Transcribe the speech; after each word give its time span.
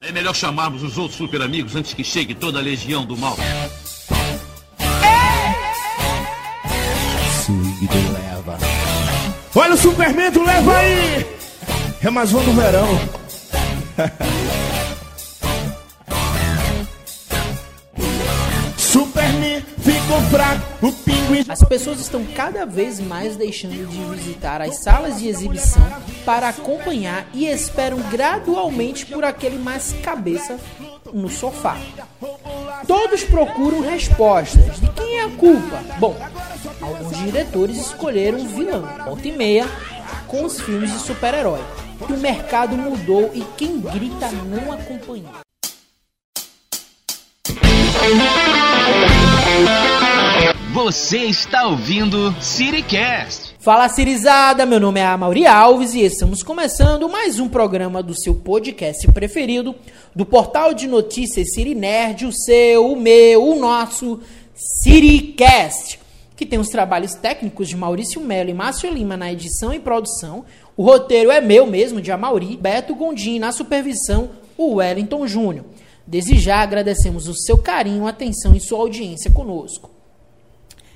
É 0.00 0.12
melhor 0.12 0.32
chamarmos 0.32 0.84
os 0.84 0.96
outros 0.96 1.18
super 1.18 1.42
amigos 1.42 1.74
antes 1.74 1.92
que 1.92 2.04
chegue 2.04 2.32
toda 2.32 2.60
a 2.60 2.62
legião 2.62 3.04
do 3.04 3.16
mal. 3.16 3.36
Swing 7.44 7.88
leva. 8.12 8.58
Olha 9.56 9.74
o 9.74 9.76
Superman, 9.76 10.30
leva 10.30 10.76
aí! 10.76 11.26
É 12.00 12.10
mais 12.10 12.30
do 12.30 12.52
verão. 12.52 12.88
Fraco, 20.30 20.86
o 20.86 20.92
pinguim. 20.92 21.44
As 21.48 21.62
pessoas 21.62 22.00
estão 22.00 22.24
cada 22.34 22.64
vez 22.64 22.98
mais 22.98 23.36
deixando 23.36 23.86
de 23.86 24.16
visitar 24.16 24.62
as 24.62 24.78
salas 24.78 25.18
de 25.18 25.28
exibição 25.28 25.86
para 26.24 26.48
acompanhar 26.48 27.26
e 27.34 27.46
esperam 27.46 27.98
gradualmente 28.10 29.04
por 29.04 29.22
aquele 29.22 29.58
mais 29.58 29.94
cabeça 30.02 30.58
no 31.12 31.28
sofá. 31.28 31.76
Todos 32.86 33.22
procuram 33.24 33.80
respostas. 33.80 34.80
De 34.80 34.88
quem 34.92 35.18
é 35.18 35.24
a 35.24 35.30
culpa? 35.30 35.82
Bom, 35.98 36.16
alguns 36.80 37.18
diretores 37.18 37.76
escolheram 37.76 38.38
um 38.38 38.46
vilão. 38.46 38.88
Volta 39.04 39.28
e 39.28 39.32
meia 39.32 39.68
com 40.26 40.44
os 40.44 40.58
filmes 40.58 40.90
de 40.90 40.98
super-herói. 41.00 41.60
O 42.00 42.16
mercado 42.16 42.76
mudou 42.76 43.30
e 43.34 43.44
quem 43.56 43.78
grita 43.78 44.30
não 44.30 44.72
acompanha. 44.72 45.28
Você 50.72 51.24
está 51.24 51.66
ouvindo 51.66 52.30
Citycast. 52.42 53.56
Fala 53.58 53.88
Cirizada, 53.88 54.66
meu 54.66 54.78
nome 54.78 55.00
é 55.00 55.06
Amauri 55.06 55.46
Alves 55.46 55.94
e 55.94 56.02
estamos 56.02 56.42
começando 56.42 57.08
mais 57.08 57.40
um 57.40 57.48
programa 57.48 58.02
do 58.02 58.14
seu 58.14 58.34
podcast 58.34 59.10
preferido, 59.12 59.74
do 60.14 60.26
portal 60.26 60.74
de 60.74 60.86
notícias 60.86 61.54
Ciri 61.54 61.74
Nerd, 61.74 62.26
o 62.26 62.32
seu, 62.32 62.92
o 62.92 63.00
meu, 63.00 63.48
o 63.48 63.58
nosso 63.58 64.20
Citycast, 64.54 65.98
que 66.36 66.44
tem 66.44 66.58
os 66.58 66.68
trabalhos 66.68 67.14
técnicos 67.14 67.66
de 67.66 67.76
Maurício 67.76 68.20
Melo 68.20 68.50
e 68.50 68.54
Márcio 68.54 68.92
Lima 68.92 69.16
na 69.16 69.32
edição 69.32 69.72
e 69.72 69.80
produção. 69.80 70.44
O 70.76 70.84
roteiro 70.84 71.30
é 71.30 71.40
meu 71.40 71.66
mesmo, 71.66 71.98
de 71.98 72.12
Amauri, 72.12 72.58
Beto 72.58 72.94
Gondim 72.94 73.38
na 73.38 73.52
supervisão, 73.52 74.30
o 74.56 74.74
Wellington 74.74 75.26
Júnior. 75.26 75.64
Desde 76.06 76.38
já 76.38 76.60
agradecemos 76.60 77.26
o 77.26 77.34
seu 77.34 77.56
carinho, 77.56 78.06
atenção 78.06 78.54
e 78.54 78.60
sua 78.60 78.78
audiência 78.78 79.30
conosco. 79.30 79.97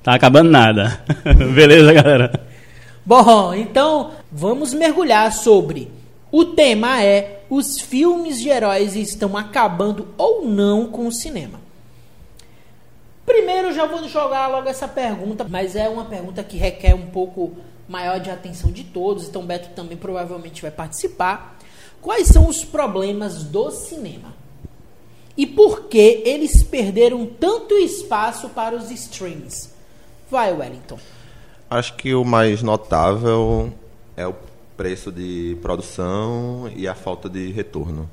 Tá 0.03 0.12
acabando 0.12 0.50
nada. 0.50 1.00
Beleza, 1.54 1.92
galera? 1.92 2.44
Bom, 3.06 3.54
então 3.54 4.10
vamos 4.32 4.75
mergulhar 4.75 5.32
sobre. 5.32 5.92
O 6.32 6.44
tema 6.44 7.00
é: 7.04 7.44
os 7.48 7.78
filmes 7.81 8.41
de 8.41 8.48
heróis 8.48 8.97
estão 8.97 9.37
acabando 9.37 10.09
ou 10.19 10.44
não 10.44 10.88
com 10.88 11.06
o 11.06 11.12
cinema? 11.12 11.60
Primeiro, 13.25 13.72
já 13.72 13.86
vou 13.86 14.09
jogar 14.09 14.48
logo 14.48 14.69
essa 14.69 14.88
pergunta, 14.88 15.47
mas 15.48 15.76
é 15.76 15.88
uma 15.88 16.06
pergunta 16.06 16.42
que 16.42 16.56
requer 16.56 16.97
um 16.97 17.06
pouco 17.06 17.53
maior 17.88 18.19
de 18.19 18.28
atenção 18.28 18.72
de 18.72 18.82
todos, 18.82 19.28
então 19.28 19.47
Beto 19.47 19.69
também 19.69 19.97
provavelmente 19.97 20.60
vai 20.60 20.72
participar. 20.72 21.56
Quais 22.03 22.26
são 22.26 22.48
os 22.48 22.65
problemas 22.65 23.44
do 23.44 23.71
cinema? 23.71 24.42
E 25.37 25.47
por 25.47 25.84
que 25.84 26.22
eles 26.25 26.62
perderam 26.62 27.27
tanto 27.27 27.75
espaço 27.75 28.49
para 28.50 28.77
os 28.77 28.91
streams? 28.91 29.71
Vai, 30.31 30.53
Wellington. 30.53 30.99
Acho 31.69 31.97
que 31.97 32.15
o 32.15 32.25
mais 32.25 32.62
notável 32.62 33.72
é 34.17 34.27
o 34.27 34.34
preço 34.77 35.11
de 35.11 35.56
produção 35.62 36.71
e 36.75 36.87
a 36.87 36.95
falta 36.95 37.28
de 37.28 37.50
retorno. 37.50 38.09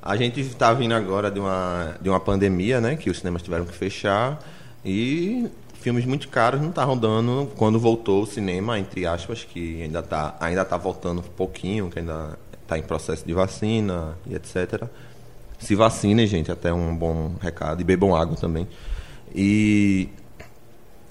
A 0.00 0.16
gente 0.16 0.40
está 0.40 0.72
vindo 0.72 0.92
agora 0.94 1.30
de 1.30 1.38
uma, 1.38 1.96
de 2.00 2.08
uma 2.08 2.18
pandemia, 2.18 2.80
né, 2.80 2.96
que 2.96 3.08
os 3.08 3.18
cinemas 3.18 3.42
tiveram 3.42 3.64
que 3.64 3.72
fechar 3.72 4.42
e 4.84 5.48
filmes 5.74 6.04
muito 6.04 6.28
caros 6.28 6.60
não 6.60 6.70
estavam 6.70 6.96
dando 6.96 7.50
quando 7.56 7.78
voltou 7.78 8.22
o 8.22 8.26
cinema, 8.26 8.78
entre 8.78 9.06
aspas, 9.06 9.44
que 9.44 9.82
ainda 9.82 10.00
está 10.00 10.36
ainda 10.40 10.64
tá 10.64 10.76
voltando 10.76 11.20
um 11.20 11.22
pouquinho, 11.22 11.90
que 11.90 11.98
ainda 11.98 12.38
está 12.62 12.78
em 12.78 12.82
processo 12.82 13.26
de 13.26 13.32
vacina 13.32 14.16
e 14.26 14.34
etc. 14.34 14.84
Se 15.62 15.76
vacinem, 15.76 16.26
gente, 16.26 16.50
até 16.50 16.72
um 16.72 16.94
bom 16.94 17.36
recado. 17.40 17.80
E 17.80 17.84
bebam 17.84 18.16
água 18.16 18.36
também. 18.36 18.66
E 19.32 20.08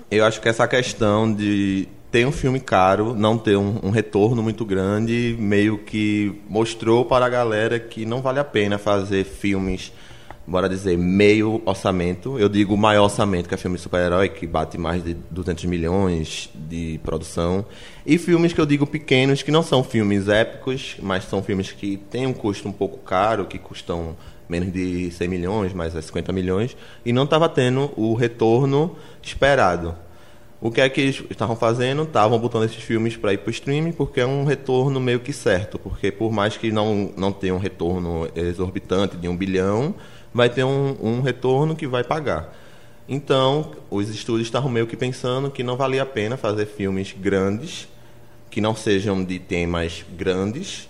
eu 0.10 0.26
acho 0.26 0.42
que 0.42 0.50
essa 0.50 0.68
questão 0.68 1.34
de 1.34 1.88
ter 2.12 2.28
um 2.28 2.32
filme 2.34 2.60
caro, 2.60 3.16
não 3.16 3.38
ter 3.38 3.56
um, 3.56 3.80
um, 3.82 3.90
retorno 3.90 4.44
muito 4.44 4.66
grande, 4.66 5.38
meio 5.40 5.78
que 5.78 6.42
mostrou 6.50 7.06
para 7.06 7.26
a 7.26 7.30
galera 7.30 7.80
que 7.80 8.06
não 8.06 8.22
vale 8.22 8.40
a 8.40 8.44
pena 8.44 8.78
fazer 8.78 9.24
filmes, 9.24 9.94
bora 10.46 10.68
dizer, 10.68 10.98
meio 10.98 11.62
orçamento. 11.66 12.38
Eu 12.38 12.50
digo 12.50 12.76
maior 12.76 13.06
orçamento, 13.06 13.48
que 13.48 13.56
é 13.56 13.58
filme 13.58 13.78
super-herói, 13.78 14.28
que 14.28 14.46
bate 14.46 14.78
mais 14.78 15.02
de 15.02 15.14
200 15.14 15.64
milhões 15.64 16.50
de 16.54 17.00
produção. 17.02 17.66
E 18.06 18.18
filmes 18.18 18.52
que 18.52 18.60
eu 18.60 18.66
digo 18.66 18.86
pequenos, 18.86 19.42
que 19.42 19.52
não 19.52 19.64
são 19.64 19.82
filmes 19.82 20.28
épicos, 20.28 20.98
mas 21.02 21.24
são 21.24 21.42
filmes 21.42 21.72
que 21.72 21.96
têm 21.96 22.28
um 22.28 22.34
custo 22.34 22.68
um 22.68 22.74
pouco 22.74 22.98
caro, 22.98 23.46
que 23.46 23.58
custam 23.58 24.18
menos 24.52 24.74
de 24.74 25.10
100 25.12 25.28
milhões, 25.30 25.74
mais 25.74 25.94
50 25.94 26.34
milhões, 26.34 26.76
e 27.06 27.14
não 27.14 27.24
estava 27.24 27.48
tendo 27.48 27.90
o 27.96 28.14
retorno 28.14 28.98
esperado. 29.24 29.96
O 30.60 30.70
que 30.70 30.82
é 30.82 30.90
que 30.90 31.00
eles 31.00 31.24
estavam 31.30 31.56
fazendo? 31.56 32.04
Estavam 32.04 32.38
botando 32.38 32.66
esses 32.66 32.84
filmes 32.84 33.16
para 33.16 33.32
ir 33.32 33.38
para 33.38 33.48
o 33.48 33.52
streaming, 33.52 33.94
porque 33.94 34.20
é 34.20 34.26
um 34.26 34.44
retorno 34.44 35.00
meio 35.00 35.22
que 35.22 35.32
certo, 35.32 35.80
porque 35.80 36.12
por 36.12 36.34
mais 36.34 36.58
que 36.58 36.70
não, 36.70 37.14
não 37.16 37.32
tenha 37.32 37.56
um 37.56 37.58
retorno 37.58 38.28
exorbitante 38.36 39.16
de 39.16 39.30
um 39.30 39.38
bilhão, 39.38 39.96
vai 40.34 40.50
ter 40.50 40.66
um, 40.66 40.98
um 41.02 41.22
retorno 41.22 41.74
que 41.74 41.88
vai 41.88 42.04
pagar. 42.04 42.54
Então, 43.08 43.72
os 43.90 44.10
estúdios 44.10 44.48
estavam 44.48 44.70
meio 44.70 44.86
que 44.86 44.98
pensando 44.98 45.50
que 45.50 45.64
não 45.64 45.78
valia 45.78 46.04
a 46.04 46.06
pena 46.06 46.36
fazer 46.36 46.66
filmes 46.66 47.16
grandes, 47.18 47.88
que 48.50 48.60
não 48.60 48.76
sejam 48.76 49.24
de 49.24 49.40
temas 49.40 50.06
grandes, 50.16 50.90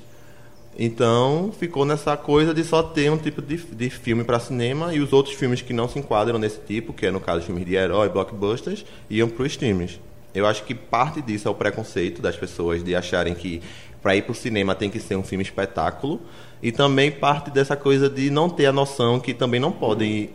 então 0.77 1.51
ficou 1.57 1.85
nessa 1.85 2.15
coisa 2.15 2.53
de 2.53 2.63
só 2.63 2.81
ter 2.81 3.12
um 3.12 3.18
tipo 3.18 3.41
de, 3.41 3.57
de 3.57 3.89
filme 3.89 4.23
para 4.23 4.39
cinema 4.39 4.94
e 4.94 5.00
os 5.00 5.13
outros 5.13 5.35
filmes 5.35 5.62
que 5.62 5.73
não 5.73 5.88
se 5.88 6.00
enquadram 6.00 6.39
nesse 6.39 6.59
tipo, 6.59 6.94
que 6.94 7.06
é 7.06 7.12
no 7.12 7.19
caso 7.19 7.45
filmes 7.45 7.65
de 7.65 7.75
herói, 7.75 8.09
blockbusters, 8.09 8.85
iam 9.09 9.29
para 9.29 9.44
os 9.44 9.51
streams. 9.51 10.00
Eu 10.33 10.45
acho 10.45 10.63
que 10.63 10.73
parte 10.73 11.21
disso 11.21 11.47
é 11.47 11.51
o 11.51 11.56
preconceito 11.56 12.21
das 12.21 12.38
pessoas 12.38 12.83
de 12.83 12.95
acharem 12.95 13.35
que 13.35 13.62
para 14.01 14.15
ir 14.15 14.23
para 14.23 14.31
o 14.31 14.35
cinema 14.35 14.73
tem 14.73 14.89
que 14.89 15.00
ser 15.00 15.15
um 15.15 15.23
filme 15.23 15.44
espetáculo. 15.44 16.19
E 16.63 16.71
também 16.71 17.12
parte 17.12 17.51
dessa 17.51 17.75
coisa 17.75 18.09
de 18.09 18.29
não 18.29 18.50
ter 18.50 18.68
a 18.68 18.71
noção 18.71 19.19
que 19.19 19.33
também 19.33 19.59
não 19.59 19.71
podem 19.71 20.29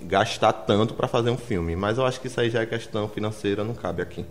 gastar 0.00 0.52
tanto 0.52 0.94
para 0.94 1.06
fazer 1.06 1.30
um 1.30 1.36
filme. 1.36 1.76
Mas 1.76 1.98
eu 1.98 2.06
acho 2.06 2.20
que 2.20 2.26
isso 2.26 2.40
aí 2.40 2.50
já 2.50 2.62
é 2.62 2.66
questão 2.66 3.08
financeira, 3.08 3.62
não 3.62 3.74
cabe 3.74 4.02
aqui. 4.02 4.24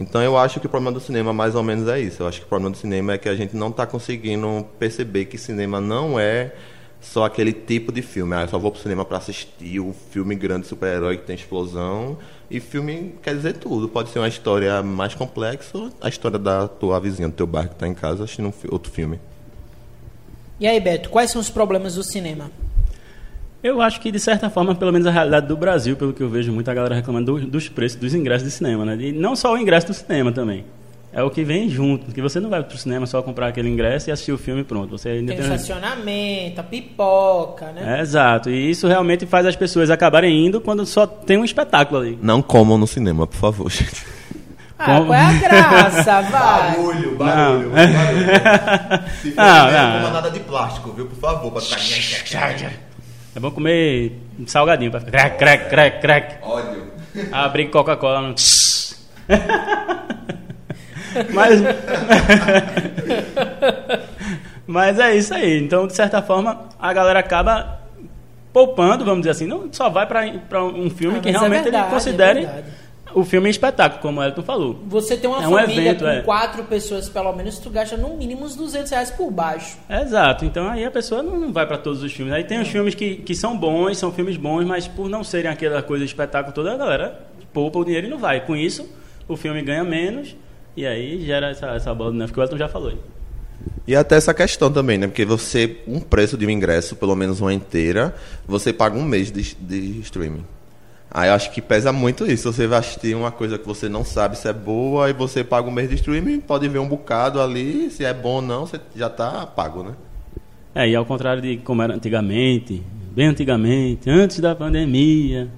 Então 0.00 0.22
eu 0.22 0.38
acho 0.38 0.60
que 0.60 0.66
o 0.66 0.70
problema 0.70 0.92
do 0.92 1.00
cinema 1.00 1.32
mais 1.32 1.54
ou 1.54 1.62
menos 1.62 1.88
é 1.88 2.00
isso. 2.00 2.22
Eu 2.22 2.28
acho 2.28 2.40
que 2.40 2.46
o 2.46 2.48
problema 2.48 2.70
do 2.70 2.76
cinema 2.76 3.14
é 3.14 3.18
que 3.18 3.28
a 3.28 3.34
gente 3.34 3.56
não 3.56 3.68
está 3.68 3.84
conseguindo 3.84 4.64
perceber 4.78 5.24
que 5.24 5.36
cinema 5.36 5.80
não 5.80 6.18
é 6.18 6.54
só 7.00 7.24
aquele 7.24 7.52
tipo 7.52 7.90
de 7.90 8.00
filme. 8.00 8.34
Ah, 8.34 8.42
eu 8.42 8.48
só 8.48 8.58
vou 8.58 8.70
pro 8.70 8.80
cinema 8.80 9.04
para 9.04 9.18
assistir 9.18 9.80
o 9.80 9.92
filme 10.10 10.34
grande 10.36 10.66
super-herói 10.66 11.16
que 11.16 11.24
tem 11.24 11.34
explosão. 11.34 12.16
E 12.48 12.60
filme 12.60 13.14
quer 13.22 13.34
dizer 13.34 13.54
tudo. 13.54 13.88
Pode 13.88 14.10
ser 14.10 14.20
uma 14.20 14.28
história 14.28 14.82
mais 14.82 15.14
complexa, 15.14 15.90
a 16.00 16.08
história 16.08 16.38
da 16.38 16.68
tua 16.68 17.00
vizinha, 17.00 17.28
do 17.28 17.34
teu 17.34 17.46
bairro 17.46 17.70
que 17.70 17.74
está 17.74 17.88
em 17.88 17.94
casa 17.94 18.24
assistindo 18.24 18.48
um 18.48 18.52
outro 18.70 18.92
filme. 18.92 19.18
E 20.60 20.66
aí, 20.66 20.80
Beto, 20.80 21.10
quais 21.10 21.30
são 21.30 21.40
os 21.40 21.50
problemas 21.50 21.94
do 21.96 22.02
cinema? 22.02 22.50
Eu 23.62 23.80
acho 23.82 24.00
que, 24.00 24.12
de 24.12 24.20
certa 24.20 24.48
forma, 24.48 24.74
pelo 24.74 24.92
menos 24.92 25.06
a 25.06 25.10
realidade 25.10 25.46
do 25.46 25.56
Brasil, 25.56 25.96
pelo 25.96 26.12
que 26.12 26.22
eu 26.22 26.28
vejo 26.28 26.52
muita 26.52 26.72
galera 26.72 26.94
reclamando 26.94 27.38
do- 27.40 27.46
dos 27.46 27.68
preços 27.68 27.98
dos 27.98 28.14
ingressos 28.14 28.44
de 28.46 28.52
cinema, 28.54 28.84
né? 28.84 28.96
E 29.00 29.12
não 29.12 29.34
só 29.34 29.52
o 29.52 29.58
ingresso 29.58 29.88
do 29.88 29.94
cinema 29.94 30.30
também. 30.30 30.64
É 31.12 31.22
o 31.22 31.30
que 31.30 31.42
vem 31.42 31.68
junto, 31.68 32.12
que 32.12 32.20
você 32.20 32.38
não 32.38 32.50
vai 32.50 32.62
pro 32.62 32.76
cinema 32.78 33.06
só 33.06 33.20
comprar 33.22 33.48
aquele 33.48 33.68
ingresso 33.68 34.10
e 34.10 34.12
assistir 34.12 34.30
o 34.30 34.38
filme 34.38 34.60
e 34.60 34.64
pronto. 34.64 34.90
Você 34.96 35.08
ainda 35.08 35.32
Tem 35.32 35.42
tem... 35.42 35.52
estacionamento, 35.54 36.60
a 36.60 36.62
pipoca, 36.64 37.72
né? 37.72 37.98
É, 37.98 38.00
exato. 38.02 38.50
E 38.50 38.70
isso 38.70 38.86
realmente 38.86 39.26
faz 39.26 39.44
as 39.46 39.56
pessoas 39.56 39.90
acabarem 39.90 40.46
indo 40.46 40.60
quando 40.60 40.84
só 40.86 41.06
tem 41.06 41.38
um 41.38 41.44
espetáculo 41.44 42.00
ali. 42.00 42.18
Não 42.22 42.40
comam 42.42 42.76
no 42.78 42.86
cinema, 42.86 43.26
por 43.26 43.36
favor, 43.36 43.70
gente. 43.72 44.04
Ah, 44.78 44.84
Como- 44.84 45.06
qual 45.06 45.14
é 45.18 45.24
a 45.24 45.32
graça? 45.32 46.20
Vai! 46.30 46.76
Barulho, 46.76 47.16
barulho, 47.16 47.70
Se 49.22 49.32
for 49.32 49.42
Não, 49.42 49.66
cinema, 49.66 49.72
não. 49.92 50.00
coma 50.02 50.10
nada 50.12 50.30
de 50.30 50.40
plástico, 50.40 50.92
viu? 50.92 51.06
Por 51.06 51.18
favor, 51.18 51.50
para 51.50 51.62
ficar. 51.62 52.62
É 53.36 53.40
bom 53.40 53.50
comer 53.50 54.12
salgadinho 54.46 54.90
pra 54.90 55.00
ficar 55.00 55.12
crack, 55.12 55.38
crack, 55.38 55.70
crack, 55.70 56.00
crack. 56.00 56.36
Óleo. 56.42 56.88
Abrir 57.32 57.68
Coca-Cola 57.68 58.22
no... 58.22 58.34
Mas... 61.32 61.60
Mas 64.66 64.98
é 64.98 65.16
isso 65.16 65.32
aí. 65.34 65.62
Então, 65.62 65.86
de 65.86 65.94
certa 65.94 66.20
forma, 66.20 66.68
a 66.78 66.92
galera 66.92 67.20
acaba 67.20 67.80
poupando, 68.52 69.04
vamos 69.04 69.20
dizer 69.20 69.30
assim. 69.30 69.46
Não 69.46 69.68
só 69.72 69.88
vai 69.88 70.06
para 70.06 70.64
um 70.64 70.90
filme 70.90 71.18
Ah, 71.18 71.20
que 71.20 71.28
é 71.28 71.32
realmente 71.32 71.62
verdade, 71.64 71.84
ele 71.84 71.94
considere 71.94 72.44
é. 72.44 72.64
O 73.14 73.24
filme 73.24 73.48
espetáculo, 73.48 74.00
como 74.00 74.20
o 74.20 74.24
Elton 74.24 74.42
falou. 74.42 74.78
Você 74.86 75.16
tem 75.16 75.28
uma 75.28 75.42
É 75.42 75.48
um 75.48 75.52
família 75.52 75.90
evento, 75.90 76.04
com 76.04 76.10
é. 76.10 76.20
quatro 76.22 76.64
pessoas, 76.64 77.08
pelo 77.08 77.32
menos, 77.32 77.58
tu 77.58 77.70
gasta 77.70 77.96
no 77.96 78.16
mínimo 78.16 78.44
uns 78.44 78.54
200 78.54 78.90
reais 78.90 79.10
por 79.10 79.30
baixo. 79.30 79.78
Exato, 79.88 80.44
então 80.44 80.68
aí 80.68 80.84
a 80.84 80.90
pessoa 80.90 81.22
não 81.22 81.38
não 81.38 81.52
vai 81.52 81.66
para 81.66 81.78
todos 81.78 82.02
os 82.02 82.12
filmes. 82.12 82.34
Aí 82.34 82.44
tem 82.44 82.60
os 82.60 82.68
filmes 82.68 82.94
que, 82.94 83.16
que 83.16 83.34
são 83.34 83.56
bons, 83.56 83.98
são 83.98 84.12
filmes 84.12 84.36
bons, 84.36 84.64
mas 84.64 84.86
por 84.86 85.08
não 85.08 85.24
serem 85.24 85.50
aquela 85.50 85.82
coisa 85.82 86.04
de 86.04 86.10
espetáculo 86.10 86.54
toda, 86.54 86.72
a 86.72 86.76
galera 86.76 87.26
poupa 87.52 87.78
o 87.78 87.84
dinheiro 87.84 88.06
e 88.06 88.10
não 88.10 88.18
vai. 88.18 88.44
Com 88.44 88.54
isso, 88.54 88.88
o 89.26 89.36
filme 89.36 89.62
ganha 89.62 89.84
menos 89.84 90.36
e 90.76 90.86
aí 90.86 91.24
gera 91.24 91.50
essa, 91.50 91.68
essa 91.68 91.94
bola 91.94 92.12
de 92.12 92.18
neve 92.18 92.32
que 92.32 92.38
o 92.38 92.42
Elton 92.42 92.56
já 92.56 92.68
falou. 92.68 92.90
aí. 92.90 92.98
E 93.86 93.96
até 93.96 94.16
essa 94.16 94.34
questão 94.34 94.70
também, 94.70 94.98
né? 94.98 95.06
Porque 95.06 95.24
você, 95.24 95.78
um 95.86 95.98
preço 95.98 96.36
de 96.36 96.46
um 96.46 96.50
ingresso, 96.50 96.94
pelo 96.94 97.16
menos 97.16 97.40
uma 97.40 97.52
inteira, 97.52 98.14
você 98.46 98.72
paga 98.72 98.96
um 98.98 99.02
mês 99.04 99.32
de, 99.32 99.54
de 99.54 100.00
streaming. 100.00 100.44
Aí 101.10 101.28
eu 101.30 101.34
acho 101.34 101.50
que 101.50 101.62
pesa 101.62 101.92
muito 101.92 102.30
isso. 102.30 102.52
Você 102.52 102.66
vai 102.66 102.80
assistir 102.80 103.14
uma 103.14 103.30
coisa 103.30 103.58
que 103.58 103.66
você 103.66 103.88
não 103.88 104.04
sabe 104.04 104.36
se 104.36 104.48
é 104.48 104.52
boa, 104.52 105.08
e 105.08 105.12
você 105.12 105.42
paga 105.42 105.68
um 105.68 105.72
mês 105.72 105.88
de 105.88 105.94
streaming, 105.96 106.40
pode 106.40 106.68
ver 106.68 106.78
um 106.78 106.88
bocado 106.88 107.40
ali, 107.40 107.90
se 107.90 108.04
é 108.04 108.12
bom 108.12 108.36
ou 108.36 108.42
não, 108.42 108.66
você 108.66 108.80
já 108.94 109.08
tá 109.08 109.46
pago, 109.46 109.82
né? 109.82 109.92
É, 110.74 110.88
e 110.88 110.94
ao 110.94 111.04
contrário 111.04 111.40
de 111.40 111.56
como 111.56 111.82
era 111.82 111.94
antigamente, 111.94 112.82
bem 113.12 113.26
antigamente, 113.26 114.08
antes 114.08 114.38
da 114.38 114.54
pandemia, 114.54 115.48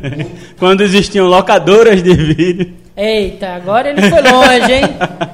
quando 0.58 0.80
existiam 0.80 1.26
locadoras 1.26 2.02
de 2.02 2.14
vídeo. 2.14 2.74
Eita, 2.96 3.54
agora 3.54 3.90
ele 3.90 4.02
foi 4.02 4.22
longe, 4.22 4.72
hein? 4.72 4.84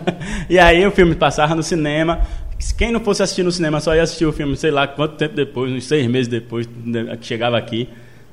e 0.51 0.59
aí 0.59 0.85
o 0.87 0.91
filme 0.91 1.15
passava 1.15 1.55
no 1.55 1.63
cinema. 1.63 2.21
Quem 2.77 2.91
não 2.93 3.01
fosse 3.01 3.23
assistir 3.23 3.43
no 3.43 3.53
cinema 3.53 3.81
só 3.81 3.95
ia 3.95 4.03
assistir 4.03 4.27
o 4.27 4.33
filme, 4.33 4.57
sei 4.57 4.71
lá 4.71 4.87
quanto 4.87 5.17
tempo 5.17 5.35
depois, 5.35 5.73
uns 5.73 5.87
seis 5.87 6.07
meses 6.07 6.29
depois 6.29 6.69
né, 6.85 7.17
que 7.17 7.27
chegava 7.27 7.57
aqui. 7.57 7.89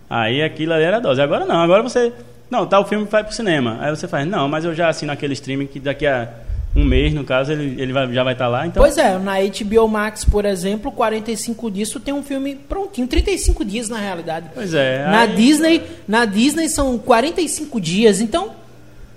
Aí 0.10 0.42
aquilo 0.42 0.74
ali 0.74 0.84
era 0.84 1.00
dose. 1.00 1.22
Agora 1.22 1.46
não, 1.46 1.62
agora 1.62 1.84
você. 1.84 2.14
Não, 2.50 2.66
tá, 2.66 2.80
o 2.80 2.86
filme 2.86 3.06
vai 3.06 3.24
pro 3.24 3.34
cinema. 3.34 3.78
Aí 3.82 3.90
você 3.90 4.08
faz, 4.08 4.26
não, 4.26 4.48
mas 4.48 4.64
eu 4.64 4.74
já 4.74 4.88
assino 4.88 5.12
aquele 5.12 5.34
streaming 5.34 5.68
que 5.68 5.80
daqui 5.80 6.08
a 6.08 6.30
um 6.76 6.86
mês, 6.86 7.12
no 7.14 7.24
caso, 7.24 7.52
ele, 7.52 7.82
ele 7.82 7.92
vai- 7.92 8.14
já 8.14 8.24
vai 8.24 8.34
estar 8.34 8.48
lá. 8.48 8.68
Então, 8.68 8.82
Pois 8.84 8.98
é, 8.98 9.18
na 9.18 9.34
HBO 9.42 9.88
Max, 9.88 10.24
por 10.24 10.46
exemplo, 10.46 10.92
45 10.92 11.72
dias, 11.72 11.90
tu 11.90 12.00
tem 12.00 12.14
um 12.14 12.22
filme 12.24 12.56
prontinho. 12.56 13.08
35 13.08 13.66
dias, 13.66 13.90
na 13.90 13.98
realidade. 13.98 14.50
Pois 14.54 14.74
é. 14.76 15.04
Na 15.08 15.22
aí- 15.22 15.36
Disney, 15.36 15.82
na 16.08 16.24
Disney 16.26 16.70
são 16.70 16.98
45 17.00 17.82
dias, 17.82 18.22
então... 18.22 18.52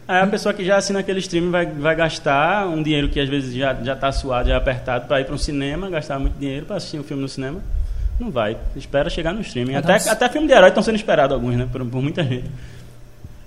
Aí 0.09 0.23
a 0.23 0.27
pessoa 0.27 0.53
que 0.55 0.65
já 0.65 0.77
assina 0.79 1.01
aquele 1.01 1.21
streaming 1.21 1.51
vai, 1.51 1.67
vai 1.67 1.95
gastar 1.95 2.67
um 2.67 2.83
dinheiro 2.83 3.09
que 3.11 3.21
às 3.21 3.29
vezes 3.29 3.55
já, 3.55 3.75
já 3.75 3.95
tá 3.95 4.11
suado, 4.11 4.49
já 4.49 4.57
apertado 4.57 5.07
para 5.07 5.21
ir 5.21 5.25
para 5.25 5.35
um 5.35 5.39
cinema, 5.39 5.89
gastar 5.89 6.19
muito 6.19 6.37
dinheiro 6.37 6.67
para 6.67 6.77
assistir 6.77 6.99
um 6.99 7.05
filme 7.05 7.23
no 7.23 7.29
cinema. 7.29 7.61
Não 8.21 8.31
vai. 8.31 8.57
Espera 8.77 9.09
chegar 9.09 9.33
no 9.33 9.41
streaming. 9.41 9.75
Até, 9.77 9.97
Então, 9.97 10.13
até 10.13 10.29
filme 10.29 10.47
de 10.47 10.53
herói 10.53 10.69
estão 10.69 10.83
sendo 10.83 10.97
esperados 10.97 11.35
alguns, 11.35 11.57
né? 11.57 11.67
Por, 11.73 11.85
por 11.87 12.03
muita 12.03 12.23
gente. 12.23 12.51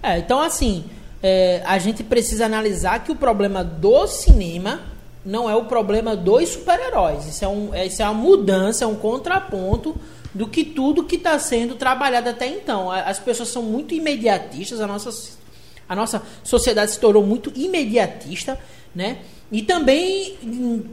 É, 0.01 0.17
então 0.17 0.41
assim, 0.41 0.83
é, 1.21 1.61
a 1.63 1.77
gente 1.77 2.03
precisa 2.03 2.45
analisar 2.47 3.03
que 3.03 3.11
o 3.11 3.15
problema 3.15 3.63
do 3.63 4.05
cinema 4.07 4.81
não 5.23 5.49
é 5.49 5.55
o 5.55 5.65
problema 5.65 6.15
dos 6.17 6.49
super-heróis. 6.49 7.25
Isso, 7.27 7.45
é 7.45 7.47
um, 7.47 7.73
é- 7.73 7.85
isso 7.85 8.01
é 8.01 8.05
uma 8.05 8.13
mudança, 8.13 8.83
é 8.83 8.87
um 8.87 8.95
contraponto 8.95 9.95
do 10.33 10.47
que 10.47 10.63
tudo 10.65 11.03
que 11.03 11.15
está 11.15 11.37
sendo 11.39 11.75
trabalhado 11.75 12.27
até 12.27 12.47
então. 12.47 12.91
As 12.91 13.19
pessoas 13.19 13.49
são 13.49 13.61
muito 13.61 13.93
imediatistas, 13.93 14.81
a 14.81 14.87
nossa, 14.87 15.11
a 15.87 15.95
nossa 15.95 16.21
sociedade 16.43 16.91
se 16.91 16.99
tornou 16.99 17.23
muito 17.23 17.53
imediatista, 17.55 18.57
né? 18.93 19.19
E 19.53 19.61
também 19.61 20.35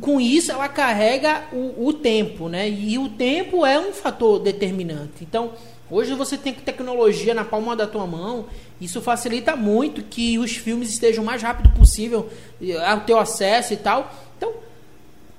com 0.02 0.20
isso 0.20 0.52
ela 0.52 0.68
carrega 0.68 1.44
o, 1.50 1.86
o 1.86 1.94
tempo, 1.94 2.46
né? 2.46 2.68
E 2.68 2.98
o 2.98 3.08
tempo 3.08 3.64
é 3.64 3.80
um 3.80 3.90
fator 3.90 4.38
determinante. 4.38 5.22
Então, 5.22 5.52
hoje 5.90 6.12
você 6.12 6.36
tem 6.36 6.52
tecnologia 6.52 7.32
na 7.32 7.42
palma 7.42 7.74
da 7.74 7.86
tua 7.86 8.06
mão, 8.06 8.44
isso 8.78 9.00
facilita 9.00 9.56
muito 9.56 10.02
que 10.02 10.38
os 10.38 10.54
filmes 10.54 10.90
estejam 10.90 11.24
o 11.24 11.26
mais 11.26 11.42
rápido 11.42 11.70
possível 11.70 12.28
eh, 12.60 12.76
ao 12.86 13.00
teu 13.00 13.18
acesso 13.18 13.72
e 13.72 13.78
tal. 13.78 14.12
Então, 14.36 14.52